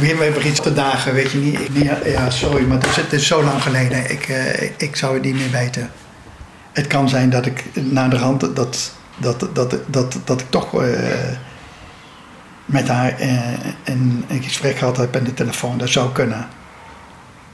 Weer 0.01 0.19
hebben 0.19 0.47
iets 0.47 0.61
te 0.61 0.73
dagen, 0.73 1.15
weet 1.15 1.31
je 1.31 1.39
niet. 1.39 1.59
ja, 2.05 2.31
sorry, 2.31 2.67
maar 2.67 2.77
het 2.77 2.87
is, 2.87 2.97
het 2.97 3.13
is 3.13 3.27
zo 3.27 3.43
lang 3.43 3.63
geleden. 3.63 4.11
Ik, 4.11 4.29
uh, 4.29 4.63
ik 4.77 4.97
zou 4.97 5.15
het 5.15 5.23
niet 5.23 5.35
meer 5.35 5.51
weten. 5.51 5.91
Het 6.73 6.87
kan 6.87 7.09
zijn 7.09 7.31
dat 7.31 7.47
ik 7.47 7.65
na 7.75 8.09
de 8.09 8.19
rand 8.19 8.41
dat, 8.41 8.57
dat, 9.19 9.49
dat, 9.53 9.79
dat, 9.87 10.19
dat 10.25 10.41
ik 10.41 10.51
toch 10.51 10.83
uh, 10.83 10.89
met 12.65 12.89
haar 12.89 13.21
uh, 13.21 13.53
een, 13.85 14.25
een 14.29 14.43
gesprek 14.43 14.79
gehad 14.79 14.97
heb 14.97 15.17
aan 15.17 15.25
de 15.25 15.35
telefoon. 15.35 15.79
Dat 15.79 15.89
zou 15.89 16.13
kunnen. 16.13 16.47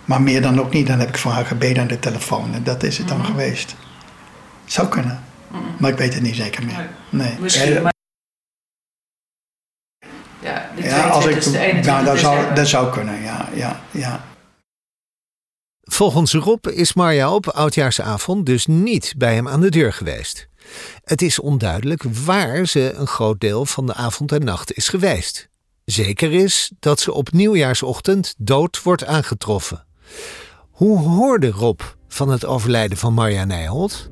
Maar 0.04 0.22
meer 0.22 0.42
dan 0.42 0.60
ook 0.60 0.72
niet. 0.72 0.86
Dan 0.86 0.98
heb 0.98 1.08
ik 1.08 1.18
voor 1.18 1.32
haar 1.32 1.46
gebeden 1.46 1.82
aan 1.82 1.88
de 1.88 1.98
telefoon. 1.98 2.54
En 2.54 2.62
dat 2.62 2.82
is 2.82 2.98
het 2.98 3.08
dan 3.08 3.16
mm 3.16 3.24
-hmm. 3.24 3.32
geweest. 3.32 3.76
Zou 4.64 4.88
kunnen. 4.88 5.22
Mm 5.48 5.58
-hmm. 5.60 5.74
Maar 5.78 5.90
ik 5.90 5.98
weet 5.98 6.14
het 6.14 6.22
niet 6.22 6.36
zeker 6.36 6.64
meer. 6.64 6.88
Nee. 7.10 7.36
Misschien, 7.38 7.89
ja, 10.42 11.08
als 11.08 11.26
ik, 11.26 11.46
nou, 11.84 12.04
dat, 12.04 12.18
zou, 12.18 12.54
dat 12.54 12.68
zou 12.68 12.92
kunnen, 12.92 13.22
ja, 13.22 13.48
ja, 13.54 13.80
ja. 13.90 14.24
Volgens 15.82 16.34
Rob 16.34 16.66
is 16.66 16.94
Marja 16.94 17.34
op 17.34 17.48
oudjaarsavond 17.48 18.46
dus 18.46 18.66
niet 18.66 19.14
bij 19.16 19.34
hem 19.34 19.48
aan 19.48 19.60
de 19.60 19.70
deur 19.70 19.92
geweest. 19.92 20.48
Het 21.04 21.22
is 21.22 21.40
onduidelijk 21.40 22.02
waar 22.24 22.66
ze 22.66 22.92
een 22.96 23.06
groot 23.06 23.40
deel 23.40 23.66
van 23.66 23.86
de 23.86 23.94
avond 23.94 24.32
en 24.32 24.44
nacht 24.44 24.72
is 24.72 24.88
geweest. 24.88 25.48
Zeker 25.84 26.32
is 26.32 26.72
dat 26.78 27.00
ze 27.00 27.12
op 27.12 27.32
nieuwjaarsochtend 27.32 28.34
dood 28.38 28.82
wordt 28.82 29.06
aangetroffen. 29.06 29.84
Hoe 30.70 30.98
hoorde 30.98 31.50
Rob 31.50 31.80
van 32.08 32.28
het 32.28 32.46
overlijden 32.46 32.98
van 32.98 33.14
Marja 33.14 33.44
Nijholt? 33.44 34.08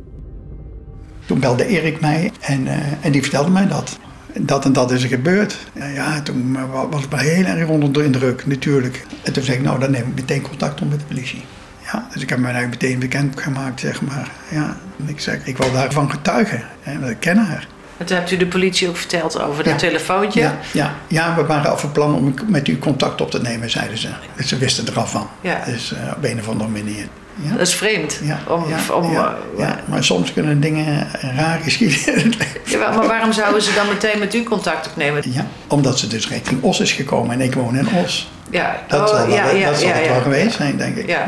Toen 1.26 1.40
belde 1.40 1.66
Erik 1.66 2.00
mij 2.00 2.32
en, 2.40 2.66
uh, 2.66 3.04
en 3.04 3.12
die 3.12 3.22
vertelde 3.22 3.50
mij 3.50 3.68
dat 3.68 3.98
dat 4.32 4.64
en 4.64 4.72
dat 4.72 4.90
is 4.90 5.02
er 5.02 5.08
gebeurd. 5.08 5.56
Ja, 5.94 6.20
toen 6.22 6.58
was 6.90 7.04
ik 7.04 7.12
heel 7.12 7.44
erg 7.44 7.68
onder 7.68 7.92
de 7.92 8.04
indruk, 8.04 8.46
natuurlijk. 8.46 9.06
En 9.22 9.32
toen 9.32 9.42
zei 9.42 9.56
ik, 9.56 9.62
nou, 9.62 9.80
dan 9.80 9.90
neem 9.90 10.06
ik 10.06 10.14
meteen 10.14 10.42
contact 10.42 10.82
op 10.82 10.90
met 10.90 11.00
de 11.00 11.06
politie. 11.06 11.44
Ja, 11.92 12.08
dus 12.12 12.22
ik 12.22 12.28
heb 12.28 12.38
mij 12.38 12.52
eigenlijk 12.52 12.82
meteen 12.82 12.98
bekend 12.98 13.40
gemaakt, 13.40 13.80
zeg 13.80 14.02
maar. 14.02 14.30
Ja, 14.50 14.76
en 14.98 15.08
ik 15.08 15.20
zeg, 15.20 15.46
ik 15.46 15.56
wil 15.56 15.72
daarvan 15.72 16.10
getuigen, 16.10 16.62
hè, 16.80 16.98
want 16.98 17.10
ik 17.10 17.20
ken 17.20 17.36
haar. 17.36 17.66
En 17.96 18.06
toen 18.06 18.16
hebt 18.16 18.30
u 18.30 18.36
de 18.36 18.46
politie 18.46 18.88
ook 18.88 18.96
verteld 18.96 19.40
over 19.40 19.64
dat 19.64 19.78
telefoontje. 19.78 20.40
Ja, 20.40 20.58
ja, 20.72 20.94
ja, 21.06 21.34
we 21.34 21.46
waren 21.46 21.70
al 21.70 21.78
van 21.78 21.92
plan 21.92 22.14
om 22.14 22.34
met 22.46 22.68
u 22.68 22.78
contact 22.78 23.20
op 23.20 23.30
te 23.30 23.40
nemen, 23.40 23.70
zeiden 23.70 23.98
ze. 23.98 24.08
Dus 24.36 24.48
ze 24.48 24.58
wisten 24.58 24.86
er 24.86 24.98
al 24.98 25.06
van. 25.06 25.28
Ja. 25.40 25.64
Dus 25.64 25.92
uh, 25.92 25.98
op 26.16 26.24
een 26.24 26.38
of 26.38 26.48
andere 26.48 26.70
manier. 26.70 27.06
Ja? 27.42 27.50
Dat 27.50 27.66
is 27.66 27.74
vreemd. 27.74 28.20
Ja, 28.22 28.38
om, 28.46 28.64
ja, 28.68 28.94
om, 28.94 29.12
ja, 29.12 29.36
uh, 29.54 29.60
ja, 29.60 29.80
maar 29.84 30.04
soms 30.04 30.32
kunnen 30.32 30.60
dingen 30.60 31.06
raar 31.36 31.60
geschieden. 31.62 32.32
ja, 32.64 32.78
maar 32.78 33.06
waarom 33.06 33.32
zouden 33.32 33.62
ze 33.62 33.74
dan 33.74 33.88
meteen 33.88 34.18
met 34.18 34.34
u 34.34 34.42
contact 34.42 34.86
opnemen? 34.86 35.22
Ja, 35.32 35.46
omdat 35.66 35.98
ze 35.98 36.06
dus 36.06 36.28
richting 36.28 36.62
Os 36.62 36.80
is 36.80 36.92
gekomen 36.92 37.34
en 37.34 37.40
ik 37.40 37.54
woon 37.54 37.76
in 37.76 37.88
Os. 38.04 38.30
Ja, 38.50 38.82
dat 38.88 39.00
oh, 39.00 39.06
zal, 39.06 39.26
wel, 39.26 39.36
ja, 39.36 39.50
ja, 39.50 39.70
dat 39.70 39.78
zal 39.78 39.88
het 39.92 40.08
wel 40.08 40.20
geweest 40.20 40.56
zijn, 40.56 40.76
denk 40.76 40.96
ik. 40.96 41.08
Ja. 41.08 41.26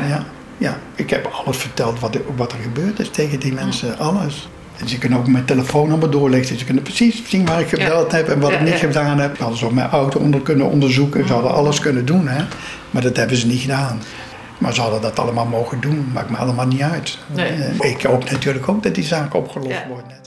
Ja. 0.57 0.77
Ik 0.95 1.09
heb 1.09 1.25
alles 1.25 1.57
verteld 1.57 1.99
wat 1.99 2.15
er, 2.15 2.21
wat 2.35 2.51
er 2.51 2.57
gebeurd 2.61 2.99
is 2.99 3.09
tegen 3.09 3.39
die 3.39 3.53
mensen, 3.53 3.97
alles. 3.97 4.49
En 4.77 4.89
ze 4.89 4.97
kunnen 4.97 5.19
ook 5.19 5.27
mijn 5.27 5.45
telefoonnummer 5.45 6.11
doorlichten. 6.11 6.59
Ze 6.59 6.65
kunnen 6.65 6.83
precies 6.83 7.21
zien 7.27 7.45
waar 7.45 7.59
ik 7.59 7.67
gebeld 7.67 8.11
heb 8.11 8.29
en 8.29 8.39
wat 8.39 8.51
Ja, 8.51 8.57
ik 8.57 8.63
niet 8.63 8.73
ja. 8.73 8.77
gedaan 8.77 9.19
heb. 9.19 9.35
Ze 9.35 9.41
hadden 9.41 9.59
ze 9.59 9.65
ook 9.65 9.71
mijn 9.71 9.89
auto 9.89 10.19
onder 10.19 10.41
kunnen 10.41 10.69
onderzoeken. 10.69 11.27
Ze 11.27 11.33
hadden 11.33 11.53
alles 11.53 11.79
kunnen 11.79 12.05
doen, 12.05 12.27
hè. 12.27 12.43
Maar 12.91 13.01
dat 13.01 13.17
hebben 13.17 13.37
ze 13.37 13.47
niet 13.47 13.61
gedaan. 13.61 14.01
Maar 14.61 14.73
ze 14.73 14.81
hadden 14.81 15.01
dat 15.01 15.19
allemaal 15.19 15.45
mogen 15.45 15.81
doen. 15.81 16.09
Maakt 16.13 16.29
me 16.29 16.37
allemaal 16.37 16.67
niet 16.67 16.81
uit. 16.81 17.17
Nee. 17.33 17.51
Eh, 17.51 17.91
Ik 17.91 18.01
hoop 18.01 18.29
natuurlijk 18.31 18.69
ook 18.69 18.83
dat 18.83 18.95
die 18.95 19.03
zaak 19.03 19.33
opgelost 19.33 19.87
wordt. 19.87 20.07
Net. 20.07 20.19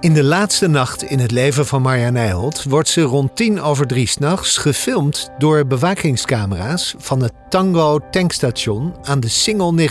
In 0.00 0.12
de 0.14 0.24
laatste 0.24 0.66
nacht 0.68 1.02
in 1.02 1.18
het 1.18 1.30
leven 1.30 1.66
van 1.66 1.82
Marja 1.82 2.10
Nijholt 2.10 2.64
wordt 2.64 2.88
ze 2.88 3.00
rond 3.02 3.36
tien 3.36 3.60
over 3.60 3.86
drie 3.86 4.06
s'nachts 4.08 4.56
gefilmd 4.56 5.30
door 5.38 5.66
bewakingscamera's 5.66 6.94
van 6.98 7.22
het 7.22 7.32
Tango 7.48 7.98
tankstation 8.10 8.94
aan 9.02 9.20
de 9.20 9.28
Singel 9.28 9.74
1940-1945 9.78 9.84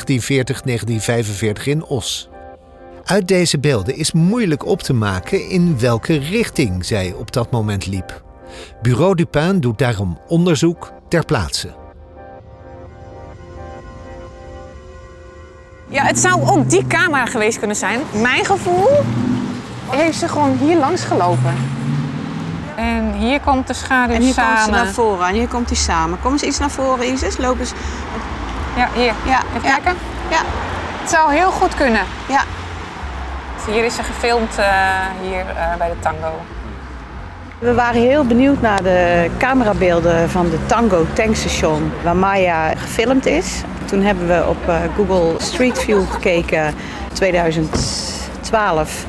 in 1.64 1.84
Os. 1.84 2.30
Uit 3.06 3.28
deze 3.28 3.60
beelden 3.60 3.96
is 3.96 4.12
moeilijk 4.12 4.66
op 4.66 4.82
te 4.82 4.94
maken 4.94 5.50
in 5.50 5.80
welke 5.80 6.18
richting 6.18 6.86
zij 6.86 7.14
op 7.18 7.32
dat 7.32 7.52
moment 7.52 7.88
liep. 7.88 8.24
Bureau 8.82 9.16
Dupin 9.16 9.60
doet 9.60 9.78
daarom 9.78 10.20
onderzoek 10.28 10.92
ter 11.08 11.26
plaatse. 11.26 11.74
Ja, 15.88 16.04
het 16.04 16.20
zou 16.20 16.50
ook 16.50 16.70
die 16.70 16.88
camera 16.88 17.26
geweest 17.26 17.58
kunnen 17.60 17.76
zijn. 17.76 18.00
Mijn 18.22 18.46
gevoel 18.46 18.88
heeft 19.90 20.18
ze 20.18 20.28
gewoon 20.28 20.58
hier 20.58 20.78
langs 20.78 21.04
gelopen. 21.04 21.54
En 22.76 23.14
hier 23.14 23.40
komt 23.40 23.68
de 23.68 23.74
schaduw 23.74 24.16
En 24.16 24.22
hier 24.22 24.34
samen. 24.34 24.54
komt 24.54 24.66
ze 24.66 24.72
naar 24.84 24.94
voren 24.94 25.28
en 25.28 25.34
hier 25.34 25.48
komt 25.48 25.68
hij 25.68 25.78
samen. 25.78 26.20
Kom 26.22 26.32
eens 26.32 26.44
iets 26.44 26.60
naar 26.60 26.72
voren, 26.72 27.14
Isis. 27.14 27.38
Loop 27.38 27.60
eens. 27.60 27.72
Ja, 28.76 28.90
hier. 28.94 29.14
Ja, 29.26 29.42
Even 29.56 29.70
ja. 29.70 29.76
kijken. 29.76 29.94
Ja. 30.30 30.42
Het 31.02 31.10
zou 31.10 31.34
heel 31.34 31.52
goed 31.52 31.76
kunnen. 31.76 32.02
Ja. 32.28 32.44
Hier 33.68 33.84
is 33.84 33.96
ze 33.96 34.04
gefilmd, 34.04 34.58
eh, 34.58 34.66
hier 35.22 35.40
eh, 35.40 35.76
bij 35.78 35.90
de 35.90 36.00
tango. 36.00 36.42
We 37.60 37.74
waren 37.74 38.02
heel 38.02 38.26
benieuwd 38.26 38.62
naar 38.62 38.84
de 38.84 39.30
camerabeelden 39.38 40.30
van 40.30 40.50
de 40.50 40.66
Tango 40.66 41.06
tankstation 41.14 41.92
waar 42.04 42.16
Maya 42.16 42.76
gefilmd 42.76 43.26
is. 43.26 43.62
Toen 43.86 44.02
hebben 44.02 44.28
we 44.28 44.46
op 44.48 44.68
eh, 44.68 44.76
Google 44.96 45.34
Street 45.38 45.80
View 45.80 46.10
gekeken 46.10 46.74
2012 47.14 49.06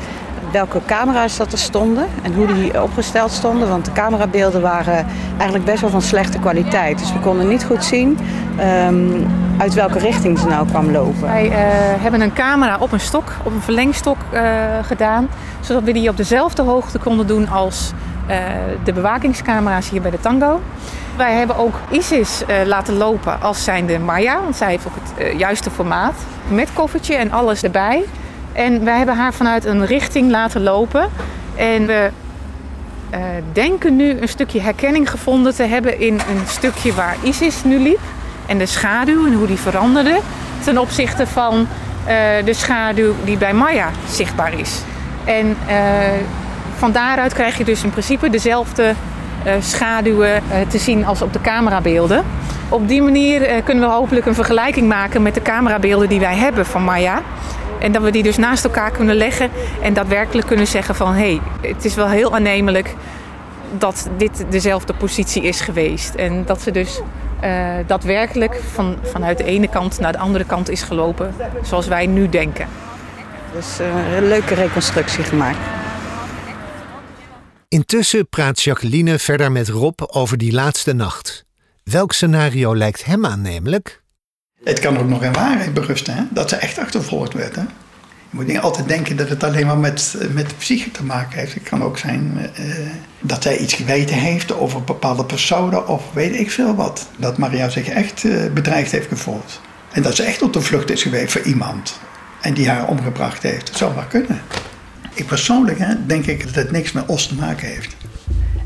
welke 0.53 0.81
camera's 0.87 1.37
dat 1.37 1.53
er 1.53 1.59
stonden 1.59 2.07
en 2.23 2.35
hoe 2.35 2.47
die 2.47 2.83
opgesteld 2.83 3.31
stonden. 3.31 3.69
Want 3.69 3.85
de 3.85 3.93
camerabeelden 3.93 4.61
waren 4.61 5.07
eigenlijk 5.37 5.65
best 5.65 5.81
wel 5.81 5.91
van 5.91 6.03
slechte 6.03 6.39
kwaliteit. 6.39 6.99
Dus 6.99 7.13
we 7.13 7.19
konden 7.19 7.49
niet 7.49 7.65
goed 7.65 7.85
zien 7.85 8.19
ehm, 8.57 9.23
uit 9.59 9.75
welke 9.75 9.99
richting 9.99 10.39
ze 10.39 10.47
nou 10.47 10.69
kwam 10.69 10.91
lopen. 10.91 11.21
Wij 11.21 11.51
eh, 11.51 11.59
hebben 12.03 12.21
een 12.21 12.33
camera 12.33 12.77
op 12.79 12.93
een 12.93 13.01
stok, 13.01 13.33
op 13.45 13.53
een 13.53 13.61
verlengstok 13.61 14.17
eh, 14.31 14.43
gedaan. 14.83 15.29
Zodat 15.61 15.83
we 15.83 15.93
die 15.93 16.09
op 16.09 16.17
dezelfde 16.17 16.63
hoogte 16.63 16.99
konden 16.99 17.27
doen 17.27 17.49
als 17.49 17.93
eh, 18.27 18.37
de 18.85 18.93
bewakingscamera's 18.93 19.91
hier 19.91 20.03
bij 20.03 20.11
de 20.11 20.21
tango. 20.21 20.61
Wij 21.17 21.33
hebben 21.33 21.57
ook 21.57 21.75
Isis 21.91 22.45
laten 22.67 22.97
lopen 22.97 23.41
als 23.41 23.65
zijnde 23.65 23.99
Maya. 23.99 24.43
Want 24.43 24.57
zij 24.57 24.69
heeft 24.69 24.87
ook 24.87 24.95
het 24.95 25.39
juiste 25.39 25.71
formaat. 25.71 26.15
Met 26.49 26.73
koffertje 26.73 27.15
en 27.15 27.33
alles 27.33 27.63
erbij. 27.63 28.05
En 28.53 28.85
wij 28.85 28.97
hebben 28.97 29.17
haar 29.17 29.35
vanuit 29.35 29.65
een 29.65 29.87
richting 29.87 30.31
laten 30.31 30.63
lopen. 30.63 31.09
En 31.55 31.87
we 31.87 32.11
eh, 33.11 33.21
denken 33.53 33.97
nu 33.97 34.21
een 34.21 34.29
stukje 34.29 34.61
herkenning 34.61 35.11
gevonden 35.11 35.55
te 35.55 35.63
hebben 35.63 36.01
in 36.01 36.15
een 36.15 36.47
stukje 36.47 36.95
waar 36.95 37.17
Isis 37.23 37.65
nu 37.65 37.79
liep. 37.79 38.01
En 38.47 38.59
de 38.59 38.67
schaduw 38.67 39.27
en 39.27 39.33
hoe 39.33 39.47
die 39.47 39.59
veranderde 39.59 40.19
ten 40.65 40.79
opzichte 40.79 41.27
van 41.27 41.67
eh, 42.05 42.17
de 42.45 42.55
schaduw 42.55 43.15
die 43.25 43.37
bij 43.37 43.55
Maya 43.55 43.91
zichtbaar 44.09 44.59
is. 44.59 44.81
En 45.25 45.57
eh, 45.67 45.77
van 46.77 46.93
daaruit 46.93 47.33
krijg 47.33 47.59
je 47.59 47.65
dus 47.65 47.83
in 47.83 47.91
principe 47.91 48.31
dezelfde 48.31 48.95
schaduwen 49.61 50.43
te 50.69 50.79
zien 50.79 51.07
als 51.07 51.23
op 51.23 51.33
de 51.33 51.41
camerabeelden. 51.41 52.25
Op 52.69 52.89
die 52.89 53.03
manier 53.03 53.63
kunnen 53.65 53.89
we 53.89 53.95
hopelijk 53.95 54.27
een 54.27 54.35
vergelijking 54.35 54.89
maken 54.89 55.23
met 55.23 55.35
de 55.35 55.43
camerabeelden 55.43 56.09
die 56.09 56.21
wij 56.21 56.37
hebben 56.37 56.67
van 56.67 56.85
Maya. 56.85 57.23
En 57.83 57.93
dat 57.93 58.03
we 58.03 58.11
die 58.11 58.23
dus 58.23 58.37
naast 58.37 58.65
elkaar 58.65 58.91
kunnen 58.91 59.17
leggen 59.17 59.51
en 59.83 59.95
daadwerkelijk 59.95 60.47
kunnen 60.47 60.67
zeggen 60.67 60.95
van 60.95 61.15
hé, 61.15 61.41
hey, 61.61 61.71
het 61.71 61.85
is 61.85 61.95
wel 61.95 62.09
heel 62.09 62.35
aannemelijk 62.35 62.95
dat 63.79 64.09
dit 64.17 64.45
dezelfde 64.51 64.95
positie 64.95 65.43
is 65.43 65.61
geweest. 65.61 66.15
En 66.15 66.45
dat 66.45 66.63
ze 66.63 66.71
dus 66.71 67.01
eh, 67.41 67.75
daadwerkelijk 67.87 68.61
van, 68.73 68.99
vanuit 69.03 69.39
de 69.39 69.45
ene 69.45 69.69
kant 69.69 69.99
naar 69.99 70.13
de 70.13 70.19
andere 70.19 70.45
kant 70.45 70.69
is 70.69 70.83
gelopen 70.83 71.35
zoals 71.63 71.87
wij 71.87 72.07
nu 72.07 72.29
denken. 72.29 72.69
Dus 73.55 73.79
eh, 73.79 74.17
een 74.17 74.29
leuke 74.29 74.55
reconstructie 74.55 75.25
gemaakt. 75.25 75.59
Intussen 77.69 78.29
praat 78.29 78.61
Jacqueline 78.61 79.19
verder 79.19 79.53
met 79.53 79.69
Rob 79.69 80.01
over 80.07 80.39
die 80.39 80.53
laatste 80.53 80.93
nacht. 80.93 81.45
Welk 81.85 82.13
scenario 82.13 82.77
lijkt 82.77 83.05
hem 83.05 83.27
aannemelijk? 83.27 84.02
Het 84.65 84.79
kan 84.79 84.99
ook 84.99 85.09
nog 85.09 85.23
in 85.23 85.33
waarheid 85.33 85.75
berusten, 85.75 86.15
hè? 86.15 86.23
dat 86.31 86.49
ze 86.49 86.57
echt 86.57 86.79
achtervolgd 86.79 87.33
werd. 87.33 87.57
Hè? 87.57 87.63
Je 87.63 88.39
moet 88.39 88.47
niet 88.47 88.59
altijd 88.59 88.89
denken 88.89 89.17
dat 89.17 89.29
het 89.29 89.45
alleen 89.45 89.67
maar 89.67 89.79
met, 89.79 90.17
met 90.33 90.49
de 90.49 90.55
psyche 90.55 90.91
te 90.91 91.05
maken 91.05 91.39
heeft. 91.39 91.55
Het 91.55 91.63
kan 91.63 91.83
ook 91.83 91.99
zijn 91.99 92.51
eh, 92.55 92.65
dat 93.21 93.43
zij 93.43 93.59
iets 93.59 93.75
geweten 93.75 94.17
heeft 94.17 94.53
over 94.59 94.85
bepaalde 94.85 95.25
personen 95.25 95.89
of 95.89 96.13
weet 96.13 96.35
ik 96.35 96.51
veel 96.51 96.75
wat. 96.75 97.09
Dat 97.17 97.39
Maria 97.39 97.69
zich 97.69 97.89
echt 97.89 98.25
eh, 98.25 98.53
bedreigd 98.55 98.91
heeft 98.91 99.09
gevoeld. 99.09 99.61
En 99.93 100.03
dat 100.03 100.17
ze 100.17 100.23
echt 100.23 100.43
op 100.43 100.53
de 100.53 100.61
vlucht 100.61 100.91
is 100.91 101.03
geweest 101.03 101.33
voor 101.33 101.43
iemand. 101.43 102.01
En 102.41 102.55
die 102.55 102.69
haar 102.69 102.89
omgebracht 102.89 103.43
heeft. 103.43 103.67
Dat 103.67 103.77
zou 103.77 103.95
maar 103.95 104.07
kunnen. 104.07 104.41
Ik 105.15 105.27
persoonlijk 105.27 105.79
hè, 105.79 106.07
denk 106.07 106.27
ik 106.27 106.45
dat 106.45 106.55
het 106.55 106.71
niks 106.71 106.93
met 106.93 107.07
Os 107.07 107.27
te 107.27 107.35
maken 107.35 107.69
heeft. 107.69 107.97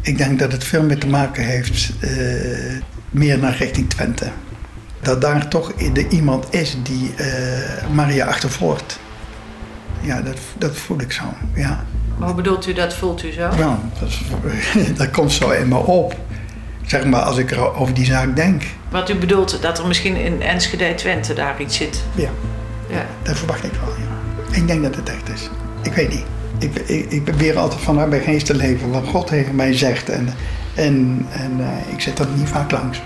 Ik 0.03 0.19
denk 0.19 0.39
dat 0.39 0.53
het 0.53 0.65
veel 0.65 0.83
meer 0.83 0.99
te 0.99 1.07
maken 1.07 1.45
heeft 1.45 1.91
eh, 2.01 2.11
meer 3.11 3.39
naar 3.39 3.57
richting 3.57 3.91
Twente. 3.91 4.31
Dat 5.03 5.21
daar 5.21 5.49
toch 5.49 5.73
de 5.75 6.09
iemand 6.09 6.47
is 6.55 6.77
die 6.83 7.15
eh, 7.17 7.27
Maria 7.95 8.27
achtervolgt. 8.27 8.99
Ja, 10.01 10.21
dat, 10.23 10.37
dat 10.59 10.77
voel 10.77 11.01
ik 11.01 11.13
zo, 11.13 11.23
ja. 11.55 11.85
Maar 12.19 12.27
hoe 12.29 12.37
bedoelt 12.37 12.67
u 12.67 12.73
dat? 12.73 12.95
Voelt 12.95 13.25
u 13.25 13.33
zo? 13.33 13.41
Ja, 13.41 13.79
dat, 14.01 14.09
is- 14.09 14.23
dat 14.99 15.11
komt 15.11 15.33
zo 15.33 15.51
in 15.51 15.69
me 15.69 15.77
op. 15.77 16.17
Zeg 16.87 17.05
maar 17.05 17.21
als 17.21 17.37
ik 17.39 17.51
er 17.51 17.75
over 17.75 17.95
die 17.95 18.05
zaak 18.05 18.37
denk. 18.37 18.63
Wat 18.91 19.11
u 19.11 19.15
bedoelt 19.15 19.63
dat 19.63 19.79
er 19.79 19.87
misschien 19.87 20.17
in 20.17 20.43
Enschede 20.43 20.95
Twente 20.95 21.35
daar 21.35 21.61
iets 21.61 21.77
zit? 21.77 22.03
Ja, 22.15 22.29
Ja. 22.89 23.07
dat 23.23 23.37
verwacht 23.39 23.65
ik 23.65 23.73
wel, 23.85 23.95
ja. 23.99 24.57
Ik 24.57 24.67
denk 24.67 24.83
dat 24.83 24.95
het 24.97 25.09
echt 25.09 25.29
is. 25.35 25.51
Ik 25.83 25.93
weet 25.93 26.09
niet. 26.09 26.25
Ik, 26.59 26.75
ik, 26.89 27.11
ik 27.11 27.25
probeer 27.25 27.59
altijd 27.59 27.81
vanuit 27.81 28.09
mijn 28.09 28.23
geest 28.23 28.47
te 28.47 28.55
leven 28.55 28.91
wat 28.91 29.05
God 29.07 29.27
tegen 29.27 29.55
mij 29.55 29.73
zegt. 29.77 30.09
En, 30.09 30.29
en, 30.75 31.27
en 31.31 31.53
eh, 31.61 31.93
ik 31.93 32.01
zit 32.01 32.19
er 32.19 32.27
niet 32.35 32.49
vaak 32.49 32.71
langs. 32.71 33.01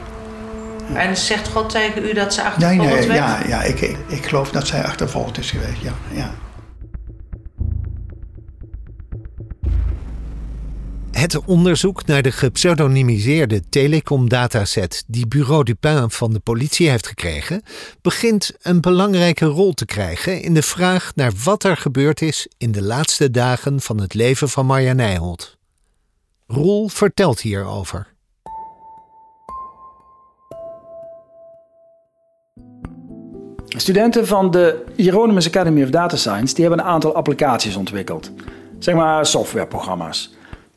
En 0.94 1.16
zegt 1.16 1.48
God 1.48 1.70
tegen 1.70 2.04
u 2.04 2.12
dat 2.12 2.34
ze 2.34 2.40
Nee, 2.40 2.50
achtervolgd 2.50 2.98
nee, 2.98 3.06
werd? 3.06 3.18
ja, 3.18 3.46
ja 3.46 3.62
ik, 3.62 3.80
ik, 3.80 3.96
ik 4.08 4.26
geloof 4.26 4.50
dat 4.50 4.66
zij 4.66 4.84
achtervolgd 4.84 5.38
is 5.38 5.50
geweest, 5.50 5.82
ja. 5.82 5.94
ja. 6.12 6.34
Het 11.10 11.44
onderzoek 11.44 12.06
naar 12.06 12.22
de 12.22 12.32
gepseudonymiseerde 12.32 13.62
telecom-dataset 13.68 15.04
die 15.06 15.26
Bureau 15.26 15.64
Dupin 15.64 16.10
van 16.10 16.32
de 16.32 16.38
politie 16.38 16.88
heeft 16.88 17.06
gekregen, 17.06 17.62
begint 18.02 18.52
een 18.62 18.80
belangrijke 18.80 19.44
rol 19.44 19.72
te 19.72 19.84
krijgen 19.84 20.42
in 20.42 20.54
de 20.54 20.62
vraag 20.62 21.12
naar 21.14 21.32
wat 21.44 21.64
er 21.64 21.76
gebeurd 21.76 22.22
is 22.22 22.48
in 22.58 22.72
de 22.72 22.82
laatste 22.82 23.30
dagen 23.30 23.80
van 23.80 24.00
het 24.00 24.14
leven 24.14 24.48
van 24.48 24.66
Marja 24.66 24.92
Nijholt. 24.92 25.58
Roel 26.46 26.88
vertelt 26.88 27.40
hierover. 27.40 28.14
Studenten 33.76 34.26
van 34.26 34.50
de 34.50 34.84
Hieronymus 34.96 35.46
Academy 35.46 35.82
of 35.82 35.90
Data 35.90 36.16
Science 36.16 36.54
die 36.54 36.64
hebben 36.64 36.84
een 36.84 36.90
aantal 36.90 37.14
applicaties 37.14 37.76
ontwikkeld. 37.76 38.30
Zeg 38.78 38.94
maar 38.94 39.26
softwareprogramma's. 39.26 40.34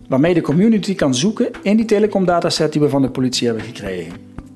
Waarmee 0.07 0.33
de 0.33 0.41
community 0.41 0.95
kan 0.95 1.15
zoeken 1.15 1.51
in 1.61 1.77
die 1.77 1.85
telecomdataset 1.85 2.71
die 2.71 2.81
we 2.81 2.89
van 2.89 3.01
de 3.01 3.09
politie 3.09 3.47
hebben 3.47 3.65
gekregen. 3.65 4.13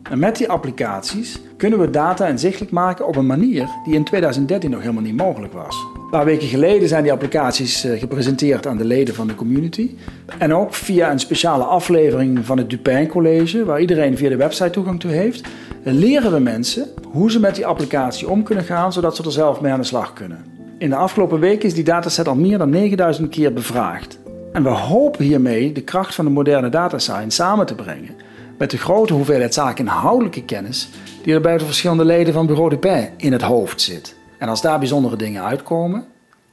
En 0.09 0.19
met 0.19 0.37
die 0.37 0.49
applicaties 0.49 1.39
kunnen 1.57 1.79
we 1.79 1.89
data 1.89 2.27
inzichtelijk 2.27 2.71
maken 2.71 3.07
op 3.07 3.15
een 3.15 3.25
manier 3.25 3.67
die 3.85 3.93
in 3.93 4.03
2013 4.03 4.69
nog 4.69 4.79
helemaal 4.79 5.01
niet 5.01 5.15
mogelijk 5.15 5.53
was. 5.53 5.85
Een 5.95 6.09
paar 6.09 6.25
weken 6.25 6.47
geleden 6.47 6.87
zijn 6.87 7.03
die 7.03 7.11
applicaties 7.11 7.83
eh, 7.83 7.99
gepresenteerd 7.99 8.67
aan 8.67 8.77
de 8.77 8.85
leden 8.85 9.15
van 9.15 9.27
de 9.27 9.35
community. 9.35 9.95
En 10.37 10.53
ook 10.53 10.73
via 10.73 11.11
een 11.11 11.19
speciale 11.19 11.63
aflevering 11.63 12.45
van 12.45 12.57
het 12.57 12.69
Dupin 12.69 13.07
College, 13.07 13.65
waar 13.65 13.81
iedereen 13.81 14.17
via 14.17 14.29
de 14.29 14.35
website 14.35 14.69
toegang 14.69 14.99
toe 14.99 15.11
heeft, 15.11 15.47
leren 15.83 16.31
we 16.31 16.39
mensen 16.39 16.87
hoe 17.11 17.31
ze 17.31 17.39
met 17.39 17.55
die 17.55 17.65
applicatie 17.65 18.29
om 18.29 18.43
kunnen 18.43 18.63
gaan, 18.63 18.93
zodat 18.93 19.15
ze 19.15 19.23
er 19.23 19.31
zelf 19.31 19.61
mee 19.61 19.71
aan 19.71 19.79
de 19.79 19.85
slag 19.85 20.13
kunnen. 20.13 20.45
In 20.77 20.89
de 20.89 20.95
afgelopen 20.95 21.39
weken 21.39 21.67
is 21.67 21.73
die 21.73 21.83
dataset 21.83 22.27
al 22.27 22.35
meer 22.35 22.57
dan 22.57 22.69
9000 22.69 23.29
keer 23.29 23.53
bevraagd. 23.53 24.19
En 24.53 24.63
we 24.63 24.69
hopen 24.69 25.25
hiermee 25.25 25.71
de 25.71 25.81
kracht 25.81 26.15
van 26.15 26.25
de 26.25 26.31
moderne 26.31 26.69
data 26.69 26.99
science 26.99 27.35
samen 27.35 27.65
te 27.65 27.75
brengen 27.75 28.15
met 28.57 28.71
de 28.71 28.77
grote 28.77 29.13
hoeveelheid 29.13 29.53
zakeninhoudelijke 29.53 30.43
kennis 30.43 30.89
die 31.27 31.35
er 31.35 31.65
verschillende 31.65 32.05
leden 32.05 32.33
van 32.33 32.45
Bureau 32.45 32.69
de 32.69 32.77
Paix 32.77 33.11
in 33.17 33.31
het 33.31 33.41
hoofd 33.41 33.81
zit. 33.81 34.15
En 34.39 34.49
als 34.49 34.61
daar 34.61 34.79
bijzondere 34.79 35.15
dingen 35.15 35.43
uitkomen, 35.43 36.07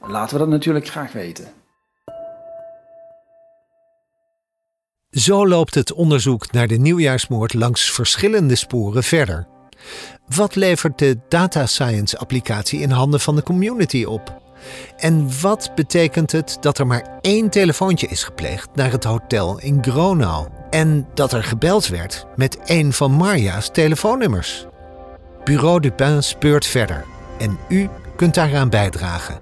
laten 0.07 0.33
we 0.33 0.39
dat 0.39 0.47
natuurlijk 0.47 0.87
graag 0.87 1.11
weten. 1.11 1.47
Zo 5.09 5.47
loopt 5.47 5.75
het 5.75 5.93
onderzoek 5.93 6.51
naar 6.51 6.67
de 6.67 6.77
nieuwjaarsmoord 6.77 7.53
langs 7.53 7.91
verschillende 7.91 8.55
sporen 8.55 9.03
verder. 9.03 9.47
Wat 10.27 10.55
levert 10.55 10.99
de 10.99 11.17
data 11.29 11.65
science 11.65 12.17
applicatie 12.17 12.79
in 12.79 12.89
handen 12.89 13.19
van 13.19 13.35
de 13.35 13.43
community 13.43 14.03
op? 14.03 14.44
En 14.97 15.29
wat 15.41 15.71
betekent 15.75 16.31
het 16.31 16.57
dat 16.59 16.77
er 16.77 16.87
maar 16.87 17.17
één 17.21 17.49
telefoontje 17.49 18.07
is 18.07 18.23
gepleegd 18.23 18.69
naar 18.73 18.91
het 18.91 19.03
hotel 19.03 19.59
in 19.59 19.83
Gronau 19.83 20.47
en 20.69 21.07
dat 21.13 21.33
er 21.33 21.43
gebeld 21.43 21.87
werd 21.87 22.25
met 22.35 22.57
een 22.65 22.93
van 22.93 23.11
Marja's 23.11 23.69
telefoonnummers? 23.71 24.65
Bureau 25.43 25.79
Dupin 25.79 26.23
speurt 26.23 26.65
verder 26.65 27.05
en 27.37 27.57
u 27.69 27.89
kunt 28.15 28.33
daaraan 28.33 28.69
bijdragen. 28.69 29.39